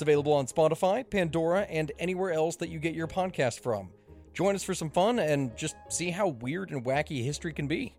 [0.00, 3.90] It's available on Spotify, Pandora, and anywhere else that you get your podcast from.
[4.32, 7.94] Join us for some fun and just see how weird and wacky history can be.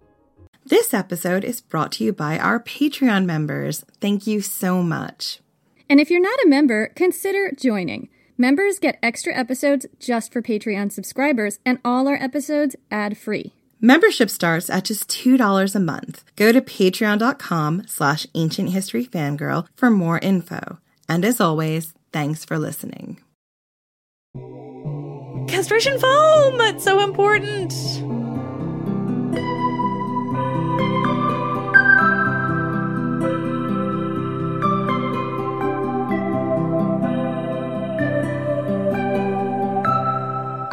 [0.66, 3.86] This episode is brought to you by our Patreon members.
[4.00, 5.42] Thank you so much.
[5.88, 8.10] And if you're not a member, consider joining.
[8.36, 13.54] Members get extra episodes just for Patreon subscribers, and all our episodes ad free.
[13.80, 16.24] Membership starts at just $2 a month.
[16.36, 20.80] Go to patreon.com slash ancient history fangirl for more info.
[21.12, 23.20] And as always, thanks for listening.
[25.50, 26.62] Castration foam!
[26.62, 27.74] It's so important.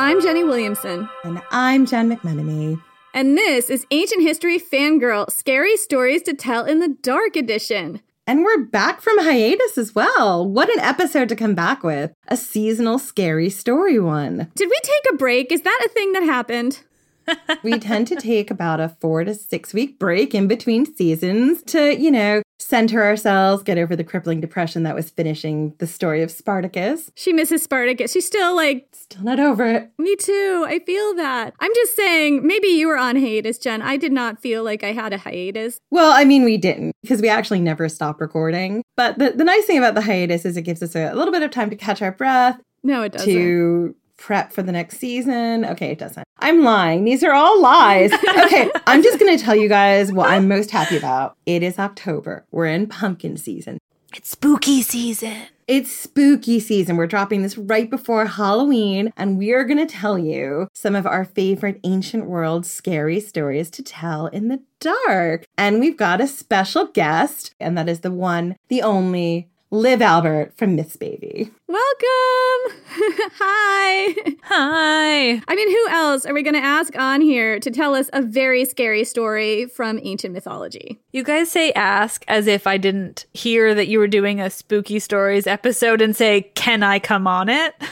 [0.00, 2.80] I'm Jenny Williamson, And I'm Jen McMenemy.
[3.12, 8.00] and this is Ancient History Fangirl Scary Stories to Tell in the Dark Edition.
[8.28, 10.46] And we're back from hiatus as well.
[10.46, 12.12] What an episode to come back with.
[12.28, 14.52] A seasonal scary story one.
[14.54, 15.50] Did we take a break?
[15.50, 16.80] Is that a thing that happened?
[17.62, 21.98] we tend to take about a four to six week break in between seasons to,
[21.98, 26.30] you know, center ourselves, get over the crippling depression that was finishing the story of
[26.30, 27.10] Spartacus.
[27.14, 28.12] She misses Spartacus.
[28.12, 29.90] She's still like, Still not over it.
[29.98, 30.64] me too.
[30.68, 31.54] I feel that.
[31.60, 33.80] I'm just saying, maybe you were on hiatus, Jen.
[33.80, 35.78] I did not feel like I had a hiatus.
[35.90, 38.82] Well, I mean, we didn't because we actually never stopped recording.
[38.96, 41.32] But the, the nice thing about the hiatus is it gives us a, a little
[41.32, 43.28] bit of time to catch our breath, No, it doesn't.
[43.32, 45.64] to prep for the next season.
[45.64, 46.26] Okay, it doesn't.
[46.40, 47.04] I'm lying.
[47.04, 48.12] These are all lies.
[48.12, 51.36] Okay, I'm just going to tell you guys what I'm most happy about.
[51.46, 52.44] It is October.
[52.50, 53.78] We're in pumpkin season.
[54.14, 55.42] It's spooky season.
[55.66, 56.96] It's spooky season.
[56.96, 61.06] We're dropping this right before Halloween, and we are going to tell you some of
[61.06, 65.44] our favorite ancient world scary stories to tell in the dark.
[65.58, 70.54] And we've got a special guest, and that is the one, the only Liv Albert
[70.56, 71.50] from Myths Baby.
[71.66, 72.78] Welcome.
[73.36, 74.14] Hi.
[74.44, 75.42] Hi.
[75.46, 78.22] I mean, who else are we going to ask on here to tell us a
[78.22, 80.98] very scary story from ancient mythology?
[81.12, 84.98] You guys say ask as if I didn't hear that you were doing a spooky
[84.98, 87.74] stories episode and say, Can I come on it?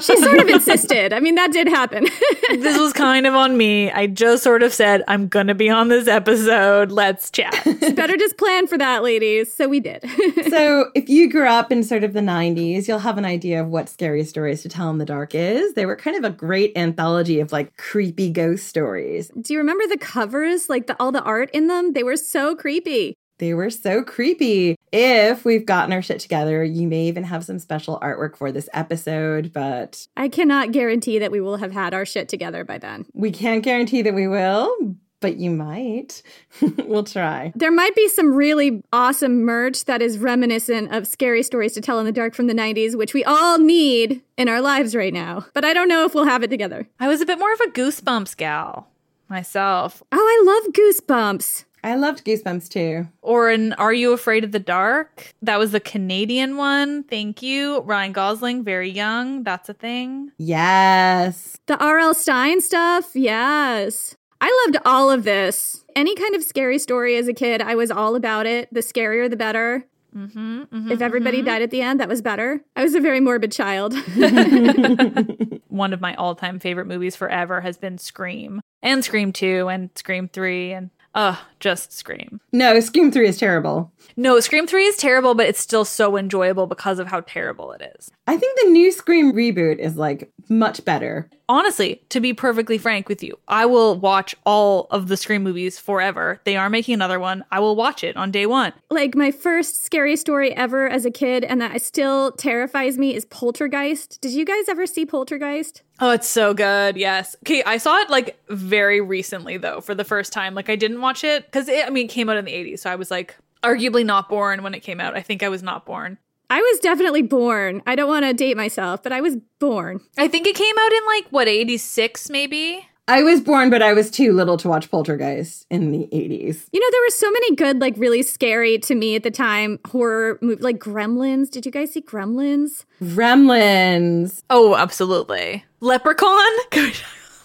[0.00, 1.12] She sort of insisted.
[1.12, 2.04] I mean, that did happen.
[2.50, 3.90] this was kind of on me.
[3.90, 6.90] I just sort of said, I'm going to be on this episode.
[6.90, 7.52] Let's chat.
[7.94, 9.52] Better just plan for that, ladies.
[9.52, 10.02] So we did.
[10.48, 13.68] so, if you grew up in sort of the 90s, you'll have an idea of
[13.68, 15.74] what scary stories to tell in the dark is.
[15.74, 19.30] They were kind of a great anthology of like creepy ghost stories.
[19.40, 20.68] Do you remember the covers?
[20.68, 21.92] Like the, all the art in them?
[21.92, 23.16] They were so creepy.
[23.38, 24.76] They were so creepy.
[24.92, 28.68] If we've gotten our shit together, you may even have some special artwork for this
[28.72, 33.06] episode, but I cannot guarantee that we will have had our shit together by then.
[33.12, 34.72] we can't guarantee that we will,
[35.20, 36.22] but you might.
[36.84, 37.52] we'll try.
[37.56, 41.98] There might be some really awesome merch that is reminiscent of scary stories to tell
[41.98, 45.46] in the dark from the 90s, which we all need in our lives right now.
[45.54, 46.86] But I don't know if we'll have it together.
[47.00, 48.88] I was a bit more of a goosebumps gal
[49.28, 50.02] myself.
[50.12, 51.64] Oh, I love Goosebumps.
[51.84, 53.06] I loved Goosebumps too.
[53.20, 55.34] Or an Are You Afraid of the Dark?
[55.42, 57.04] That was the Canadian one.
[57.04, 57.80] Thank you.
[57.82, 59.42] Ryan Gosling, very young.
[59.44, 60.32] That's a thing.
[60.38, 61.58] Yes.
[61.66, 62.14] The R.L.
[62.14, 64.16] Stine stuff, yes.
[64.40, 65.84] I loved all of this.
[65.94, 68.72] Any kind of scary story as a kid, I was all about it.
[68.72, 69.84] The scarier, the better.
[70.16, 72.60] Mm-hmm, If everybody died at the end, that was better.
[72.76, 73.94] I was a very morbid child.
[75.68, 79.90] One of my all time favorite movies forever has been Scream and Scream 2 and
[79.96, 82.40] Scream 3 and uh just Scream.
[82.52, 83.90] No, Scream 3 is terrible.
[84.16, 87.94] No, Scream 3 is terrible, but it's still so enjoyable because of how terrible it
[87.98, 88.10] is.
[88.26, 91.30] I think the new Scream reboot is like much better.
[91.48, 95.78] Honestly, to be perfectly frank with you, I will watch all of the Scream movies
[95.78, 96.40] forever.
[96.44, 97.44] They are making another one.
[97.50, 98.72] I will watch it on day one.
[98.90, 103.24] Like my first scary story ever as a kid, and that still terrifies me, is
[103.24, 104.20] Poltergeist.
[104.20, 105.82] Did you guys ever see Poltergeist?
[106.00, 106.96] Oh, it's so good.
[106.96, 107.36] Yes.
[107.44, 110.54] Okay, I saw it like very recently though, for the first time.
[110.54, 112.80] Like I didn't watch it because it, I mean, it came out in the 80s,
[112.80, 115.16] so I was like arguably not born when it came out.
[115.16, 116.18] I think I was not born.
[116.54, 117.82] I was definitely born.
[117.84, 120.00] I don't want to date myself, but I was born.
[120.16, 122.86] I think it came out in like what 86 maybe.
[123.08, 126.68] I was born, but I was too little to watch Poltergeist in the 80s.
[126.70, 129.80] You know, there were so many good, like really scary to me at the time
[129.88, 131.50] horror movies, like Gremlins.
[131.50, 132.84] Did you guys see Gremlins?
[133.02, 134.44] Gremlins.
[134.48, 135.64] Oh, absolutely.
[135.80, 136.54] Leprechaun?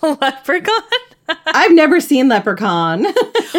[0.03, 0.83] Leprechaun?
[1.45, 3.05] I've never seen Leprechaun.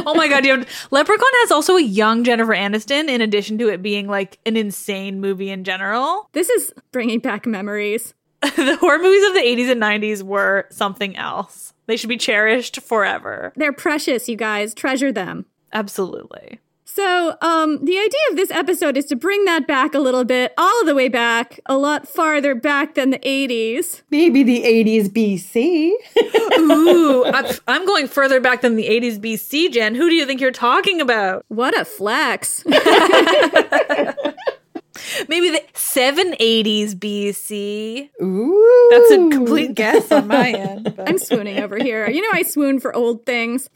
[0.07, 3.69] oh my god, you have, Leprechaun has also a young Jennifer Aniston in addition to
[3.69, 6.29] it being like an insane movie in general.
[6.33, 8.15] This is bringing back memories.
[8.41, 11.75] the horror movies of the 80s and 90s were something else.
[11.87, 13.53] They should be cherished forever.
[13.57, 14.73] They're precious, you guys.
[14.73, 15.45] Treasure them.
[15.73, 16.59] Absolutely.
[16.93, 20.53] So, um, the idea of this episode is to bring that back a little bit,
[20.59, 24.03] all the way back, a lot farther back than the 80s.
[24.11, 25.93] Maybe the 80s BC.
[26.59, 29.95] Ooh, I'm, I'm going further back than the 80s BC, Jen.
[29.95, 31.45] Who do you think you're talking about?
[31.47, 32.65] What a flex.
[35.29, 38.11] Maybe the 780s BC.
[38.21, 38.89] Ooh.
[38.91, 40.93] That's a complete guess on my end.
[40.97, 42.11] but- I'm swooning over here.
[42.11, 43.71] You know, I swoon for old things.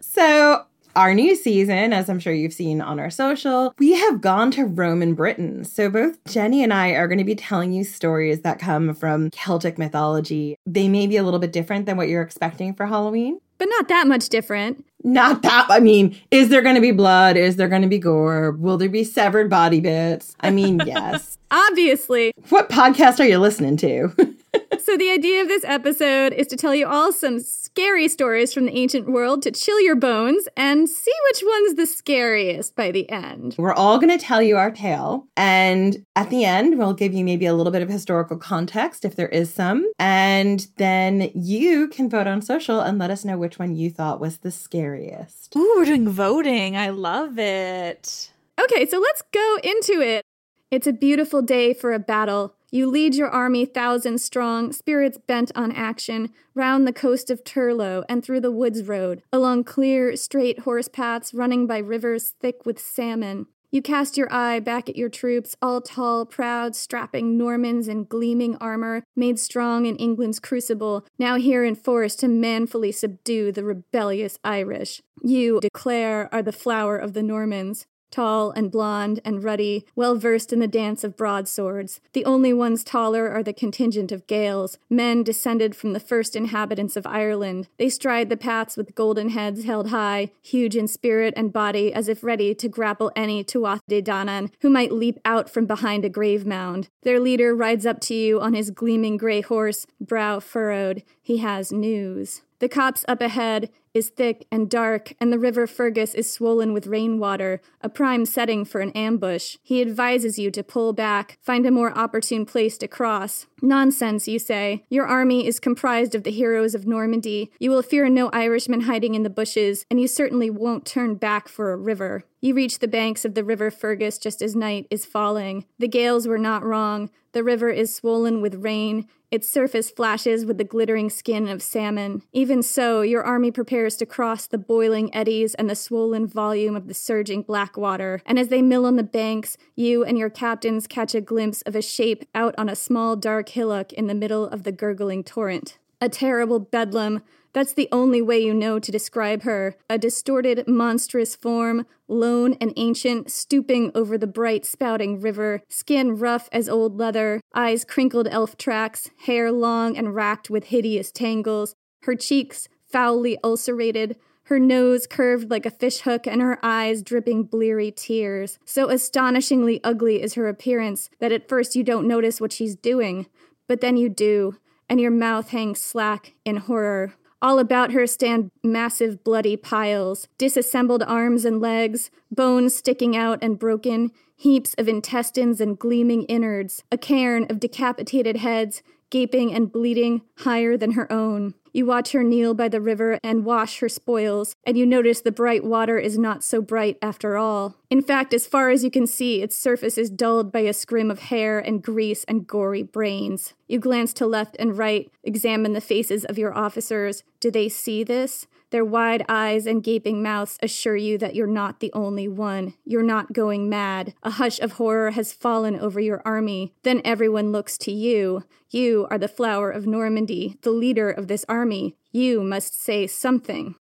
[0.00, 4.50] So, our new season, as I'm sure you've seen on our social, we have gone
[4.52, 5.64] to Roman Britain.
[5.64, 9.30] So, both Jenny and I are going to be telling you stories that come from
[9.30, 10.56] Celtic mythology.
[10.66, 13.40] They may be a little bit different than what you're expecting for Halloween.
[13.58, 14.84] But not that much different.
[15.04, 17.36] Not that, I mean, is there going to be blood?
[17.36, 18.52] Is there going to be gore?
[18.52, 20.34] Will there be severed body bits?
[20.40, 21.38] I mean, yes.
[21.50, 22.32] Obviously.
[22.48, 24.36] what podcast are you listening to?
[24.84, 28.66] So, the idea of this episode is to tell you all some scary stories from
[28.66, 33.08] the ancient world to chill your bones and see which one's the scariest by the
[33.08, 33.54] end.
[33.58, 35.28] We're all going to tell you our tale.
[35.36, 39.14] And at the end, we'll give you maybe a little bit of historical context if
[39.14, 39.88] there is some.
[40.00, 44.18] And then you can vote on social and let us know which one you thought
[44.18, 45.54] was the scariest.
[45.54, 46.76] Ooh, we're doing voting.
[46.76, 48.32] I love it.
[48.60, 50.24] Okay, so let's go into it.
[50.72, 52.56] It's a beautiful day for a battle.
[52.74, 58.02] You lead your army thousand strong, spirits bent on action, round the coast of Turlow
[58.08, 62.80] and through the woods road, along clear, straight horse paths running by rivers thick with
[62.80, 63.46] salmon.
[63.70, 68.56] You cast your eye back at your troops, all tall, proud, strapping Normans in gleaming
[68.56, 74.38] armor, made strong in England's crucible, now here in force to manfully subdue the rebellious
[74.42, 75.02] Irish.
[75.22, 77.86] You, de Clare, are the flower of the Normans.
[78.12, 82.00] Tall and blonde and ruddy, well versed in the dance of broadswords.
[82.12, 86.96] The only ones taller are the contingent of Gaels, men descended from the first inhabitants
[86.96, 87.68] of Ireland.
[87.78, 92.06] They stride the paths with golden heads held high, huge in spirit and body, as
[92.06, 96.10] if ready to grapple any Tuatha De Danann who might leap out from behind a
[96.10, 96.88] grave mound.
[97.02, 101.02] Their leader rides up to you on his gleaming gray horse, brow furrowed.
[101.22, 102.42] He has news.
[102.58, 106.86] The copse up ahead is thick and dark, and the river Fergus is swollen with
[106.86, 109.56] rainwater, a prime setting for an ambush.
[109.62, 113.46] He advises you to pull back, find a more opportune place to cross.
[113.60, 114.84] Nonsense, you say.
[114.88, 117.52] Your army is comprised of the heroes of Normandy.
[117.58, 121.48] You will fear no Irishman hiding in the bushes, and you certainly won't turn back
[121.48, 122.24] for a river.
[122.40, 125.64] You reach the banks of the river Fergus just as night is falling.
[125.78, 127.10] The Gaels were not wrong.
[127.32, 129.08] The river is swollen with rain.
[129.32, 132.22] Its surface flashes with the glittering skin of salmon.
[132.34, 136.86] Even so, your army prepares to cross the boiling eddies and the swollen volume of
[136.86, 138.20] the surging black water.
[138.26, 141.74] And as they mill on the banks, you and your captains catch a glimpse of
[141.74, 145.78] a shape out on a small dark hillock in the middle of the gurgling torrent.
[146.02, 147.22] A terrible bedlam.
[147.52, 149.76] That's the only way you know to describe her.
[149.90, 156.48] A distorted, monstrous form, lone and ancient, stooping over the bright, spouting river, skin rough
[156.50, 162.14] as old leather, eyes crinkled elf tracks, hair long and racked with hideous tangles, her
[162.14, 168.58] cheeks foully ulcerated, her nose curved like a fishhook, and her eyes dripping bleary tears.
[168.64, 173.26] So astonishingly ugly is her appearance that at first you don't notice what she's doing,
[173.68, 177.14] but then you do, and your mouth hangs slack in horror.
[177.42, 183.58] All about her stand massive bloody piles, disassembled arms and legs, bones sticking out and
[183.58, 188.80] broken, heaps of intestines and gleaming innards, a cairn of decapitated heads,
[189.12, 191.52] gaping and bleeding higher than her own.
[191.74, 195.30] You watch her kneel by the river and wash her spoils, and you notice the
[195.30, 197.76] bright water is not so bright after all.
[197.90, 201.10] In fact, as far as you can see, its surface is dulled by a scrim
[201.10, 203.52] of hair and grease and gory brains.
[203.68, 207.22] You glance to left and right, examine the faces of your officers.
[207.38, 208.46] Do they see this?
[208.72, 212.72] Their wide eyes and gaping mouths assure you that you're not the only one.
[212.86, 214.14] You're not going mad.
[214.22, 216.72] A hush of horror has fallen over your army.
[216.82, 218.44] Then everyone looks to you.
[218.70, 221.96] You are the flower of Normandy, the leader of this army.
[222.12, 223.74] You must say something.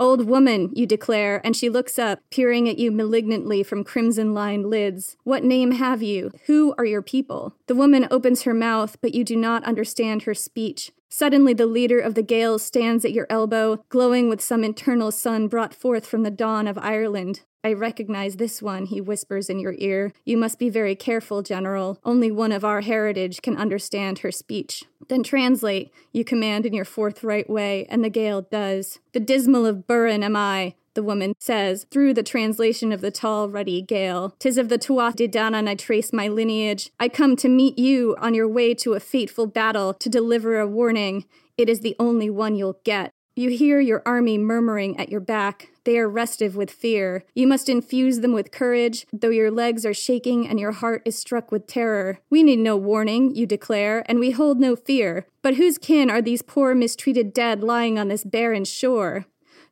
[0.00, 4.66] Old woman, you declare, and she looks up, peering at you malignantly from crimson lined
[4.66, 5.16] lids.
[5.22, 6.32] What name have you?
[6.46, 7.54] Who are your people?
[7.68, 10.90] The woman opens her mouth, but you do not understand her speech.
[11.16, 15.46] Suddenly, the leader of the Gaels stands at your elbow, glowing with some internal sun
[15.46, 17.42] brought forth from the dawn of Ireland.
[17.62, 20.12] I recognize this one, he whispers in your ear.
[20.24, 22.00] You must be very careful, General.
[22.02, 24.86] Only one of our heritage can understand her speech.
[25.06, 28.98] Then translate, you command in your forthright way, and the Gael does.
[29.12, 33.48] The dismal of Burren am I, the woman says, through the translation of the tall,
[33.48, 34.34] ruddy Gael.
[34.38, 36.90] Tis of the Tuatha De Danann I trace my lineage.
[36.98, 40.66] I come to meet you on your way to a fateful battle to deliver a
[40.66, 41.26] warning.
[41.56, 43.12] It is the only one you'll get.
[43.36, 45.70] You hear your army murmuring at your back.
[45.82, 47.24] They are restive with fear.
[47.34, 51.18] You must infuse them with courage, though your legs are shaking and your heart is
[51.18, 52.20] struck with terror.
[52.30, 55.26] We need no warning, you declare, and we hold no fear.
[55.42, 59.26] But whose kin are these poor mistreated dead lying on this barren shore?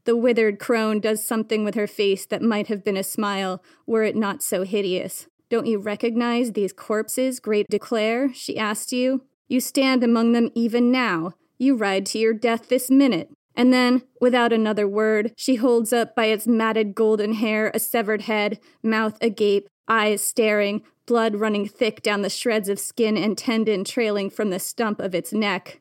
[0.05, 4.03] The withered crone does something with her face that might have been a smile, were
[4.03, 5.29] it not so hideous.
[5.49, 8.33] Don't you recognize these corpses, great de Clare?
[8.33, 9.23] she asked you.
[9.49, 11.35] You stand among them even now.
[11.59, 13.31] You ride to your death this minute.
[13.55, 18.23] And then, without another word, she holds up by its matted golden hair a severed
[18.23, 23.85] head, mouth agape, eyes staring, blood running thick down the shreds of skin and tendon
[23.85, 25.81] trailing from the stump of its neck.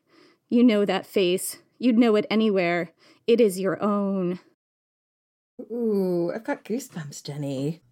[0.50, 1.58] You know that face.
[1.78, 2.90] You'd know it anywhere.
[3.26, 4.40] It is your own.
[5.70, 7.82] Ooh, I've got goosebumps, Jenny.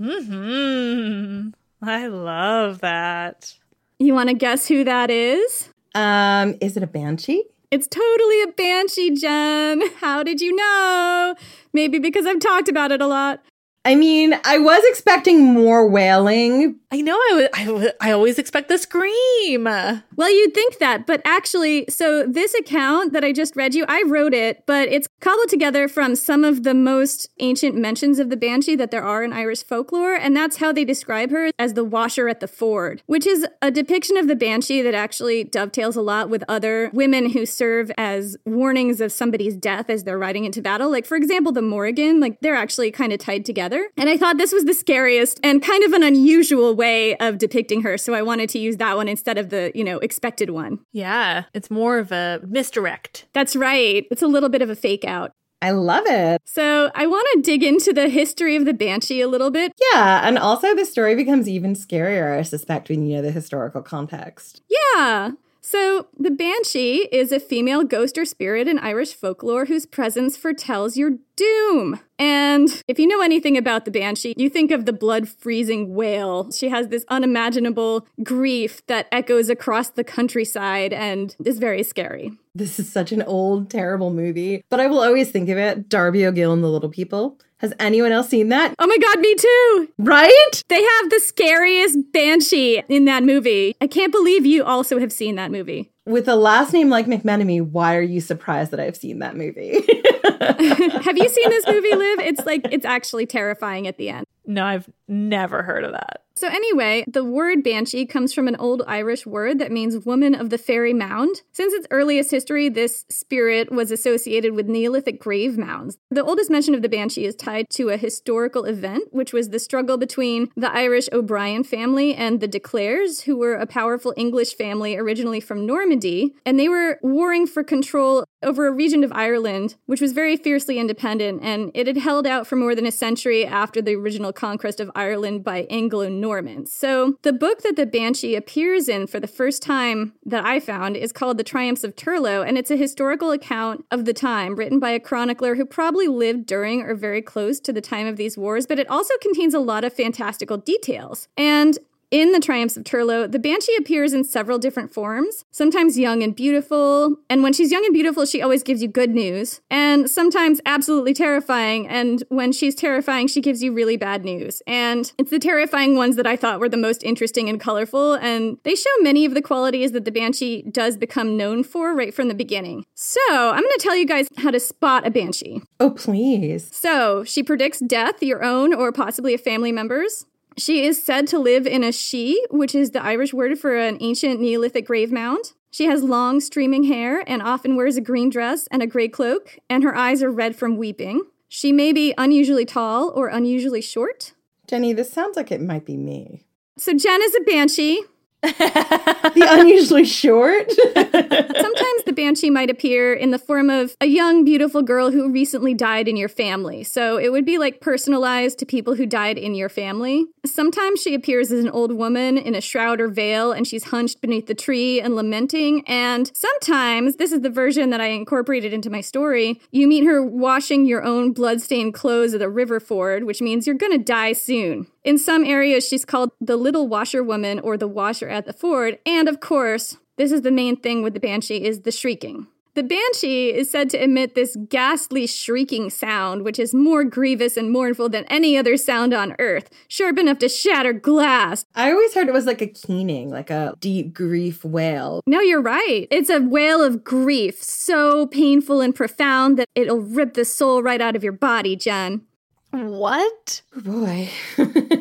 [0.00, 1.50] Mm-hmm.
[1.82, 3.54] I love that.
[3.98, 5.68] You want to guess who that is?
[5.94, 7.44] Um, is it a banshee?
[7.70, 9.82] It's totally a banshee, Jen.
[9.96, 11.36] How did you know?
[11.72, 13.40] Maybe because I've talked about it a lot.
[13.82, 16.78] I mean, I was expecting more wailing.
[16.92, 17.14] I know.
[17.14, 19.64] I, w- I, w- I always expect the scream.
[19.64, 24.02] Well, you'd think that, but actually, so this account that I just read you, I
[24.06, 28.36] wrote it, but it's cobbled together from some of the most ancient mentions of the
[28.36, 31.84] banshee that there are in Irish folklore, and that's how they describe her as the
[31.84, 36.02] washer at the ford, which is a depiction of the banshee that actually dovetails a
[36.02, 40.60] lot with other women who serve as warnings of somebody's death as they're riding into
[40.60, 40.90] battle.
[40.90, 43.79] Like, for example, the Morrigan, like they're actually kind of tied together.
[43.96, 47.82] And I thought this was the scariest and kind of an unusual way of depicting
[47.82, 50.80] her, so I wanted to use that one instead of the, you know, expected one.
[50.92, 53.26] Yeah, it's more of a misdirect.
[53.32, 54.06] That's right.
[54.10, 55.32] It's a little bit of a fake out.
[55.62, 56.40] I love it.
[56.46, 59.72] So, I want to dig into the history of the banshee a little bit.
[59.92, 63.82] Yeah, and also the story becomes even scarier, I suspect, when you know the historical
[63.82, 64.62] context.
[64.68, 65.32] Yeah.
[65.60, 70.96] So, the banshee is a female ghost or spirit in Irish folklore whose presence foretells
[70.96, 72.00] your doom.
[72.18, 76.50] And if you know anything about the banshee, you think of the blood freezing wail.
[76.52, 82.32] She has this unimaginable grief that echoes across the countryside and is very scary.
[82.54, 86.26] This is such an old, terrible movie, but I will always think of it Darby
[86.26, 87.38] O'Gill and the Little People.
[87.58, 88.74] Has anyone else seen that?
[88.78, 89.88] Oh my god, me too!
[89.98, 90.64] Right?
[90.68, 93.76] They have the scariest banshee in that movie.
[93.82, 95.90] I can't believe you also have seen that movie.
[96.10, 99.74] With a last name like McMenemy, why are you surprised that I've seen that movie?
[101.04, 102.18] have you seen this movie, Liv?
[102.18, 104.26] It's like, it's actually terrifying at the end.
[104.44, 106.22] No, I've never heard of that.
[106.40, 110.48] So, anyway, the word banshee comes from an old Irish word that means woman of
[110.48, 111.42] the fairy mound.
[111.52, 115.98] Since its earliest history, this spirit was associated with Neolithic grave mounds.
[116.10, 119.58] The oldest mention of the banshee is tied to a historical event, which was the
[119.58, 124.56] struggle between the Irish O'Brien family and the De Clares, who were a powerful English
[124.56, 126.34] family originally from Normandy.
[126.46, 130.78] And they were warring for control over a region of Ireland, which was very fiercely
[130.78, 134.80] independent, and it had held out for more than a century after the original conquest
[134.80, 136.70] of Ireland by Anglo Normans.
[136.70, 140.94] So, the book that the Banshee appears in for the first time that I found
[140.94, 144.78] is called The Triumphs of Turlough, and it's a historical account of the time written
[144.78, 148.36] by a chronicler who probably lived during or very close to the time of these
[148.36, 151.28] wars, but it also contains a lot of fantastical details.
[151.34, 151.78] And
[152.10, 156.34] In The Triumphs of Turlough, the Banshee appears in several different forms, sometimes young and
[156.34, 157.14] beautiful.
[157.28, 161.14] And when she's young and beautiful, she always gives you good news, and sometimes absolutely
[161.14, 161.86] terrifying.
[161.86, 164.60] And when she's terrifying, she gives you really bad news.
[164.66, 168.58] And it's the terrifying ones that I thought were the most interesting and colorful, and
[168.64, 172.26] they show many of the qualities that the Banshee does become known for right from
[172.26, 172.84] the beginning.
[172.96, 175.62] So, I'm going to tell you guys how to spot a Banshee.
[175.78, 176.74] Oh, please.
[176.74, 180.26] So, she predicts death, your own or possibly a family member's.
[180.56, 183.98] She is said to live in a she, which is the Irish word for an
[184.00, 185.52] ancient Neolithic grave mound.
[185.70, 189.58] She has long, streaming hair and often wears a green dress and a gray cloak,
[189.68, 191.22] and her eyes are red from weeping.
[191.48, 194.34] She may be unusually tall or unusually short.
[194.66, 196.44] Jenny, this sounds like it might be me.
[196.76, 198.00] So, Jen is a banshee.
[198.42, 200.70] The unusually short.
[200.94, 205.74] Sometimes the banshee might appear in the form of a young, beautiful girl who recently
[205.74, 206.82] died in your family.
[206.84, 210.26] So it would be like personalized to people who died in your family.
[210.44, 214.20] Sometimes she appears as an old woman in a shroud or veil and she's hunched
[214.20, 215.86] beneath the tree and lamenting.
[215.86, 220.22] And sometimes, this is the version that I incorporated into my story, you meet her
[220.22, 224.86] washing your own bloodstained clothes at a river ford, which means you're gonna die soon.
[225.02, 228.98] In some areas, she's called the little washerwoman or the washer at the ford.
[229.04, 232.46] And of course, this is the main thing with the banshee is the shrieking.
[232.74, 237.72] The banshee is said to emit this ghastly shrieking sound, which is more grievous and
[237.72, 241.64] mournful than any other sound on earth, sharp enough to shatter glass.
[241.74, 245.20] I always heard it was like a keening, like a deep grief wail.
[245.26, 246.06] No, you're right.
[246.12, 251.00] It's a wail of grief, so painful and profound that it'll rip the soul right
[251.00, 252.22] out of your body, Jen.
[252.70, 253.62] What?
[253.76, 254.30] Oh boy.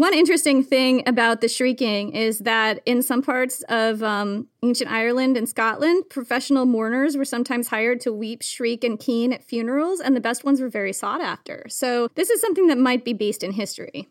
[0.00, 5.36] One interesting thing about the shrieking is that in some parts of um, ancient Ireland
[5.36, 10.16] and Scotland, professional mourners were sometimes hired to weep, shriek, and keen at funerals, and
[10.16, 11.66] the best ones were very sought after.
[11.68, 14.08] So this is something that might be based in history.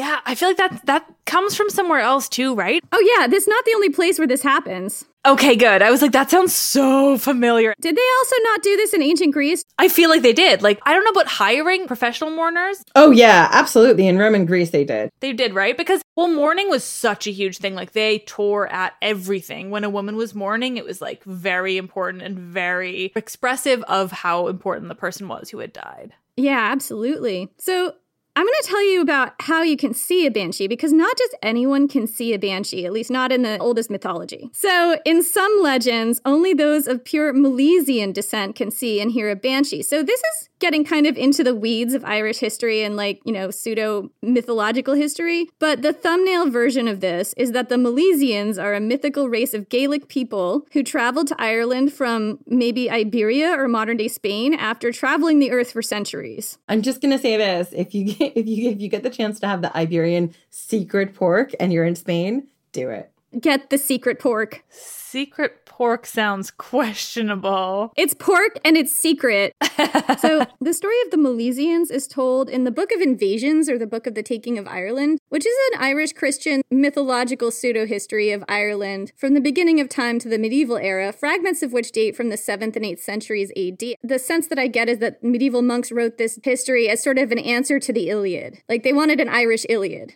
[0.00, 2.82] Yeah, I feel like that that comes from somewhere else too, right?
[2.90, 5.04] Oh yeah, this is not the only place where this happens.
[5.26, 5.82] Okay, good.
[5.82, 7.74] I was like, that sounds so familiar.
[7.78, 9.62] Did they also not do this in ancient Greece?
[9.78, 10.62] I feel like they did.
[10.62, 12.82] Like, I don't know about hiring professional mourners.
[12.94, 14.08] oh yeah, absolutely.
[14.08, 15.10] In Roman Greece they did.
[15.20, 15.76] They did, right?
[15.76, 17.74] Because, well, mourning was such a huge thing.
[17.74, 19.68] Like, they tore at everything.
[19.70, 24.48] When a woman was mourning, it was like very important and very expressive of how
[24.48, 26.14] important the person was who had died.
[26.38, 27.50] Yeah, absolutely.
[27.58, 27.94] So
[28.36, 31.36] I'm going to tell you about how you can see a banshee because not just
[31.42, 34.50] anyone can see a banshee, at least not in the oldest mythology.
[34.52, 39.36] So, in some legends, only those of pure Milesian descent can see and hear a
[39.36, 39.82] banshee.
[39.82, 43.32] So, this is getting kind of into the weeds of Irish history and like, you
[43.32, 45.48] know, pseudo mythological history.
[45.58, 49.68] But the thumbnail version of this is that the Milesians are a mythical race of
[49.68, 55.38] Gaelic people who traveled to Ireland from maybe Iberia or modern day Spain after traveling
[55.38, 56.58] the earth for centuries.
[56.68, 59.40] I'm just gonna say this: if you get, if you if you get the chance
[59.40, 63.10] to have the Iberian secret pork and you're in Spain, do it.
[63.38, 64.64] Get the secret pork.
[64.68, 67.90] Secret pork sounds questionable.
[67.96, 69.54] It's pork and it's secret.
[70.18, 73.86] so, the story of the Milesians is told in the Book of Invasions or the
[73.86, 78.44] Book of the Taking of Ireland, which is an Irish Christian mythological pseudo history of
[78.46, 82.28] Ireland from the beginning of time to the medieval era, fragments of which date from
[82.28, 83.94] the 7th and 8th centuries AD.
[84.02, 87.32] The sense that I get is that medieval monks wrote this history as sort of
[87.32, 88.58] an answer to the Iliad.
[88.68, 90.12] Like they wanted an Irish Iliad.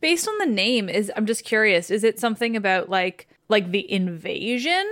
[0.00, 3.90] Based on the name, is I'm just curious, is it something about like like the
[3.90, 4.86] invasion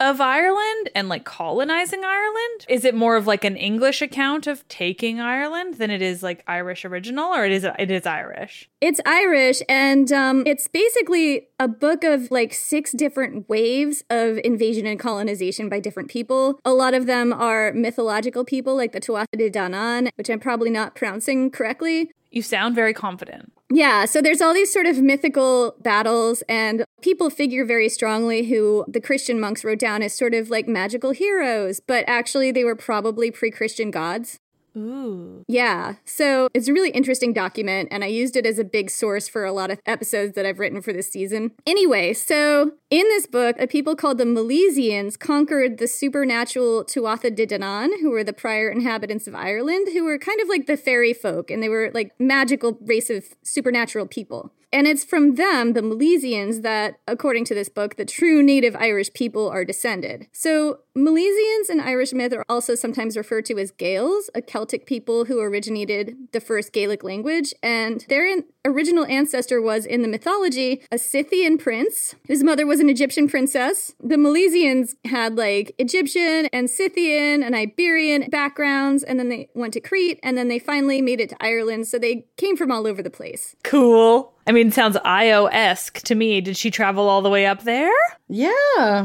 [0.00, 2.66] of Ireland and like colonizing Ireland?
[2.68, 6.42] Is it more of like an English account of taking Ireland than it is like
[6.46, 8.68] Irish original or it is it is Irish?
[8.80, 14.86] It's Irish, and um, it's basically a book of like six different waves of invasion
[14.86, 16.58] and colonization by different people.
[16.64, 20.70] A lot of them are mythological people, like the Tuatha De Danann, which I'm probably
[20.70, 22.10] not pronouncing correctly.
[22.30, 23.53] You sound very confident.
[23.74, 28.84] Yeah, so there's all these sort of mythical battles, and people figure very strongly who
[28.86, 32.76] the Christian monks wrote down as sort of like magical heroes, but actually they were
[32.76, 34.38] probably pre Christian gods.
[34.76, 35.44] Ooh.
[35.46, 39.28] Yeah, so it's a really interesting document, and I used it as a big source
[39.28, 41.52] for a lot of episodes that I've written for this season.
[41.66, 47.46] Anyway, so in this book, a people called the Milesians conquered the supernatural Tuatha De
[47.46, 51.12] Danann, who were the prior inhabitants of Ireland, who were kind of like the fairy
[51.12, 54.52] folk, and they were like magical race of supernatural people.
[54.74, 59.12] And it's from them, the Milesians, that, according to this book, the true native Irish
[59.12, 60.26] people are descended.
[60.32, 65.26] So, Milesians in Irish myth are also sometimes referred to as Gaels, a Celtic people
[65.26, 67.54] who originated the first Gaelic language.
[67.62, 72.88] And their original ancestor was, in the mythology, a Scythian prince whose mother was an
[72.88, 73.94] Egyptian princess.
[74.02, 79.80] The Milesians had like Egyptian and Scythian and Iberian backgrounds, and then they went to
[79.80, 81.86] Crete, and then they finally made it to Ireland.
[81.86, 83.54] So they came from all over the place.
[83.62, 84.33] Cool.
[84.46, 86.40] I mean, it sounds Io esque to me.
[86.40, 87.90] Did she travel all the way up there?
[88.28, 88.50] Yeah.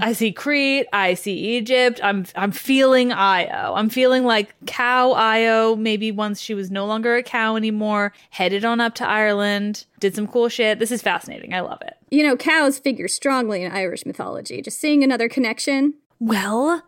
[0.02, 0.88] I see Crete.
[0.92, 2.00] I see Egypt.
[2.04, 3.74] I'm I'm feeling Io.
[3.76, 5.76] I'm feeling like cow Io.
[5.76, 10.16] Maybe once she was no longer a cow anymore, headed on up to Ireland, did
[10.16, 10.80] some cool shit.
[10.80, 11.54] This is fascinating.
[11.54, 11.96] I love it.
[12.12, 14.62] You know, cows figure strongly in Irish mythology.
[14.62, 15.94] Just seeing another connection.
[16.20, 16.84] Well,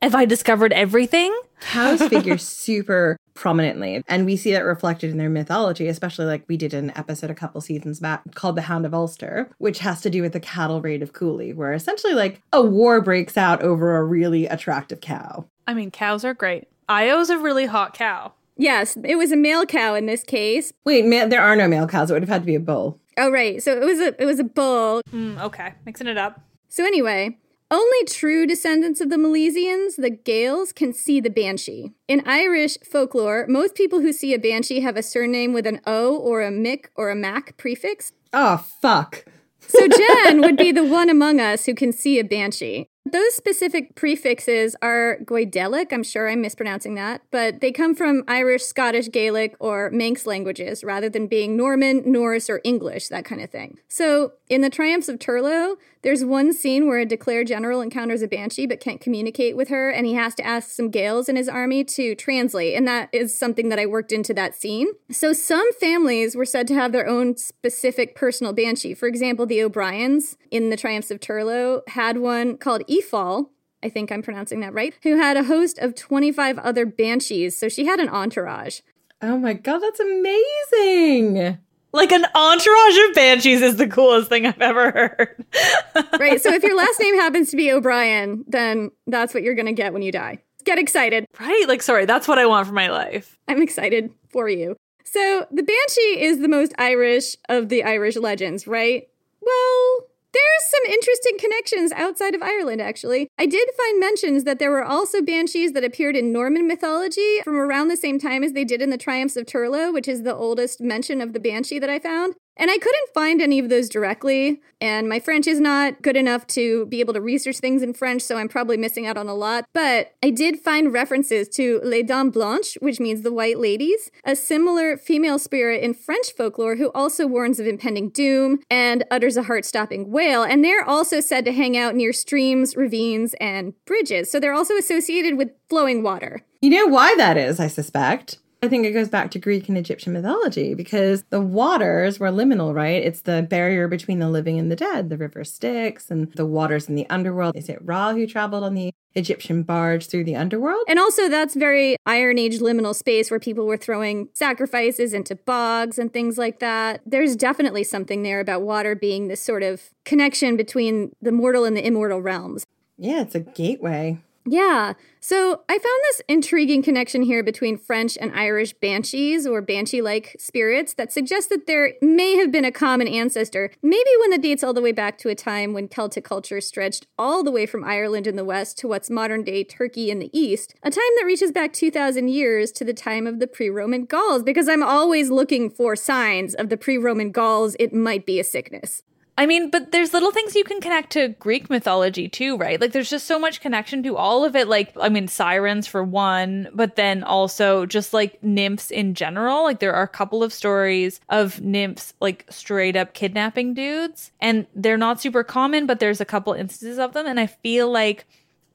[0.00, 1.38] have I discovered everything?
[1.60, 6.56] Cows figure super prominently, and we see that reflected in their mythology, especially like we
[6.56, 10.10] did an episode a couple seasons back called The Hound of Ulster, which has to
[10.10, 13.96] do with the cattle raid of Cooley, where essentially like a war breaks out over
[13.96, 15.46] a really attractive cow.
[15.66, 16.68] I mean, cows are great.
[16.88, 18.32] Io's a really hot cow.
[18.56, 20.72] Yes, it was a male cow in this case.
[20.84, 22.10] Wait, ma- there are no male cows.
[22.10, 22.98] It would have had to be a bull.
[23.18, 25.02] Oh right, so it was a it was a bull.
[25.10, 26.40] Mm, okay, mixing it up.
[26.68, 27.36] So anyway,
[27.72, 31.92] only true descendants of the Milesians, the Gaels, can see the banshee.
[32.06, 36.14] In Irish folklore, most people who see a banshee have a surname with an O
[36.14, 38.12] or a Mick or a Mac prefix.
[38.32, 39.24] Oh, fuck.
[39.66, 42.88] So Jen would be the one among us who can see a banshee.
[43.10, 48.62] Those specific prefixes are Goidelic, I'm sure I'm mispronouncing that, but they come from Irish,
[48.62, 53.50] Scottish, Gaelic, or Manx languages rather than being Norman, Norse, or English, that kind of
[53.50, 53.78] thing.
[53.88, 58.28] So in the Triumphs of Turlough, there's one scene where a declared general encounters a
[58.28, 61.48] banshee but can't communicate with her, and he has to ask some Gaels in his
[61.48, 64.88] army to translate, and that is something that I worked into that scene.
[65.10, 68.94] So some families were said to have their own specific personal banshee.
[68.94, 73.50] For example, the O'Briens in the Triumphs of Turlough had one called Efall,
[73.82, 77.68] I think I'm pronouncing that right, who had a host of 25 other banshees, so
[77.68, 78.80] she had an entourage.
[79.20, 81.58] Oh my god, that's amazing.
[81.92, 85.44] Like an entourage of banshees is the coolest thing I've ever heard.
[86.18, 89.66] right, so if your last name happens to be O'Brien, then that's what you're going
[89.66, 90.38] to get when you die.
[90.64, 91.26] Get excited.
[91.38, 91.64] Right?
[91.68, 93.38] Like, sorry, that's what I want for my life.
[93.48, 94.76] I'm excited for you.
[95.04, 99.08] So, the Banshee is the most Irish of the Irish legends, right?
[99.42, 103.28] Well, there's some interesting connections outside of Ireland, actually.
[103.38, 107.56] I did find mentions that there were also banshees that appeared in Norman mythology from
[107.56, 110.34] around the same time as they did in the Triumphs of Turlough, which is the
[110.34, 112.34] oldest mention of the banshee that I found.
[112.56, 116.46] And I couldn't find any of those directly, and my French is not good enough
[116.48, 119.34] to be able to research things in French, so I'm probably missing out on a
[119.34, 119.64] lot.
[119.72, 124.36] But I did find references to Les Dames Blanches, which means the white ladies, a
[124.36, 129.44] similar female spirit in French folklore who also warns of impending doom and utters a
[129.44, 130.42] heart stopping wail.
[130.42, 134.30] And they're also said to hang out near streams, ravines, and bridges.
[134.30, 136.42] So they're also associated with flowing water.
[136.60, 138.38] You know why that is, I suspect.
[138.64, 142.72] I think it goes back to Greek and Egyptian mythology because the waters were liminal,
[142.72, 143.02] right?
[143.02, 145.10] It's the barrier between the living and the dead.
[145.10, 147.56] The river Styx and the waters in the underworld.
[147.56, 150.84] Is it Ra who traveled on the Egyptian barge through the underworld?
[150.86, 155.98] And also, that's very Iron Age liminal space where people were throwing sacrifices into bogs
[155.98, 157.00] and things like that.
[157.04, 161.76] There's definitely something there about water being this sort of connection between the mortal and
[161.76, 162.64] the immortal realms.
[162.96, 164.20] Yeah, it's a gateway.
[164.44, 164.94] Yeah.
[165.20, 170.34] So I found this intriguing connection here between French and Irish banshees or banshee like
[170.40, 174.64] spirits that suggests that there may have been a common ancestor, maybe one that dates
[174.64, 177.84] all the way back to a time when Celtic culture stretched all the way from
[177.84, 181.26] Ireland in the west to what's modern day Turkey in the east, a time that
[181.26, 185.30] reaches back 2,000 years to the time of the pre Roman Gauls, because I'm always
[185.30, 187.76] looking for signs of the pre Roman Gauls.
[187.78, 189.04] It might be a sickness.
[189.42, 192.80] I mean, but there's little things you can connect to Greek mythology too, right?
[192.80, 194.68] Like there's just so much connection to all of it.
[194.68, 199.64] Like, I mean, sirens for one, but then also just like nymphs in general.
[199.64, 204.68] Like there are a couple of stories of nymphs like straight up kidnapping dudes, and
[204.76, 207.26] they're not super common, but there's a couple instances of them.
[207.26, 208.26] And I feel like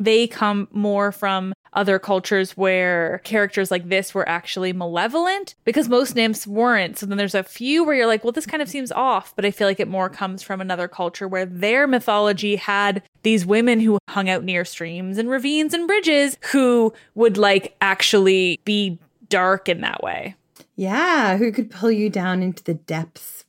[0.01, 6.15] they come more from other cultures where characters like this were actually malevolent because most
[6.15, 6.97] nymphs weren't.
[6.97, 9.45] So then there's a few where you're like, well, this kind of seems off, but
[9.45, 13.80] I feel like it more comes from another culture where their mythology had these women
[13.80, 18.97] who hung out near streams and ravines and bridges who would like actually be
[19.30, 20.36] dark in that way.
[20.75, 23.45] Yeah, who could pull you down into the depths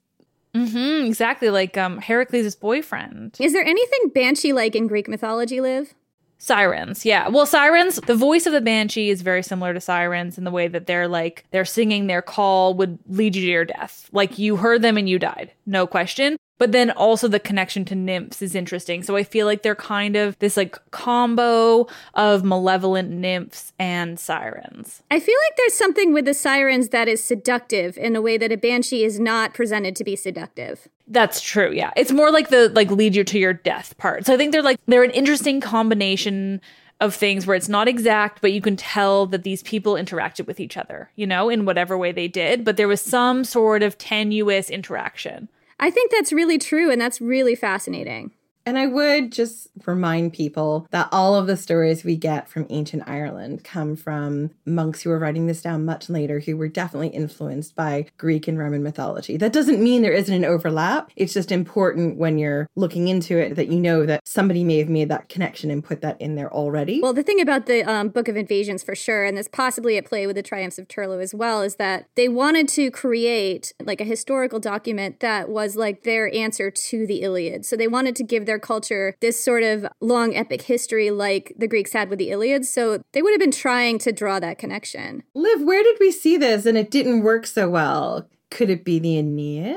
[0.54, 3.37] Mm-hmm, exactly like um Heracles' boyfriend.
[3.40, 5.94] Is there anything banshee like in Greek mythology, Liv?
[6.40, 7.29] Sirens, yeah.
[7.29, 10.68] Well, sirens, the voice of the banshee is very similar to sirens in the way
[10.68, 14.09] that they're like, they're singing their call would lead you to your death.
[14.12, 16.37] Like you heard them and you died, no question.
[16.59, 19.03] But then also the connection to nymphs is interesting.
[19.03, 25.03] So I feel like they're kind of this like combo of malevolent nymphs and sirens.
[25.11, 28.53] I feel like there's something with the sirens that is seductive in a way that
[28.53, 30.88] a banshee is not presented to be seductive.
[31.07, 31.73] That's true.
[31.73, 31.92] Yeah.
[31.97, 34.27] It's more like the like lead you to your death part.
[34.27, 36.61] So I think they're like they're an interesting combination
[37.01, 40.59] of things where it's not exact, but you can tell that these people interacted with
[40.59, 43.97] each other, you know, in whatever way they did, but there was some sort of
[43.99, 45.49] tenuous interaction.
[45.81, 48.33] I think that's really true and that's really fascinating.
[48.68, 53.09] And I would just remind people that all of the stories we get from ancient
[53.09, 57.74] Ireland come from monks who were writing this down much later, who were definitely influenced
[57.74, 59.38] by Greek and Roman mythology.
[59.38, 61.11] That doesn't mean there isn't an overlap.
[61.16, 64.90] It's just important when you're looking into it that you know that somebody may have
[64.90, 67.00] made that connection and put that in there already.
[67.00, 70.04] Well, the thing about the um, Book of Invasions for sure, and this possibly at
[70.04, 74.02] play with the Triumphs of Turlough as well, is that they wanted to create like
[74.02, 77.64] a historical document that was like their answer to the Iliad.
[77.64, 81.68] So they wanted to give their culture this sort of long epic history like the
[81.68, 82.64] Greeks had with the Iliad.
[82.64, 85.23] So they would have been trying to draw that connection.
[85.35, 88.29] Liv, where did we see this and it didn't work so well?
[88.51, 89.77] Could it be the Aeneid?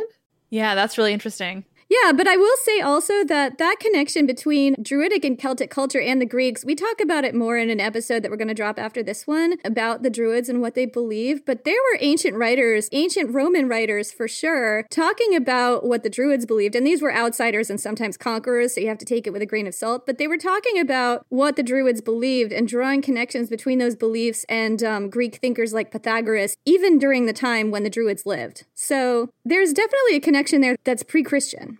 [0.50, 1.64] Yeah, that's really interesting.
[1.92, 6.22] Yeah, but I will say also that that connection between Druidic and Celtic culture and
[6.22, 8.80] the Greeks, we talk about it more in an episode that we're going to drop
[8.80, 11.46] after this one about the Druids and what they believe.
[11.46, 16.46] But there were ancient writers, ancient Roman writers for sure, talking about what the Druids
[16.46, 16.78] believed.
[16.78, 19.46] And these were outsiders and sometimes conquerors, so you have to take it with a
[19.46, 20.06] grain of salt.
[20.06, 24.46] But they were talking about what the Druids believed and drawing connections between those beliefs
[24.48, 28.64] and um, Greek thinkers like Pythagoras, even during the time when the Druids lived.
[28.76, 31.80] So there's definitely a connection there that's pre Christian.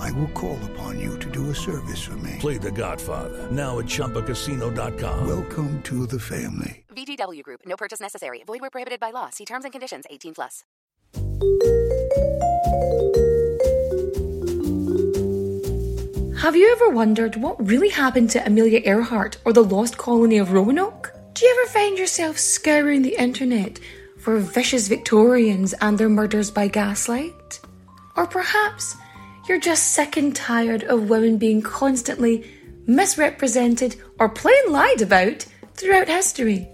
[0.00, 2.36] I will call upon you to do a service for me.
[2.38, 5.26] Play The Godfather now at ChumbaCasino.com.
[5.26, 6.84] Welcome to the family.
[6.94, 7.60] VGW Group.
[7.66, 8.42] No purchase necessary.
[8.46, 9.30] Void where prohibited by law.
[9.30, 10.04] See terms and conditions.
[10.10, 10.64] 18 plus.
[16.40, 20.52] Have you ever wondered what really happened to Amelia Earhart or the lost colony of
[20.52, 21.12] Roanoke?
[21.34, 23.78] Do you ever find yourself scouring the internet
[24.18, 27.60] for vicious Victorians and their murders by gaslight?
[28.16, 28.96] Or perhaps
[29.48, 32.48] you're just sick and tired of women being constantly
[32.86, 36.68] misrepresented or plain lied about throughout history?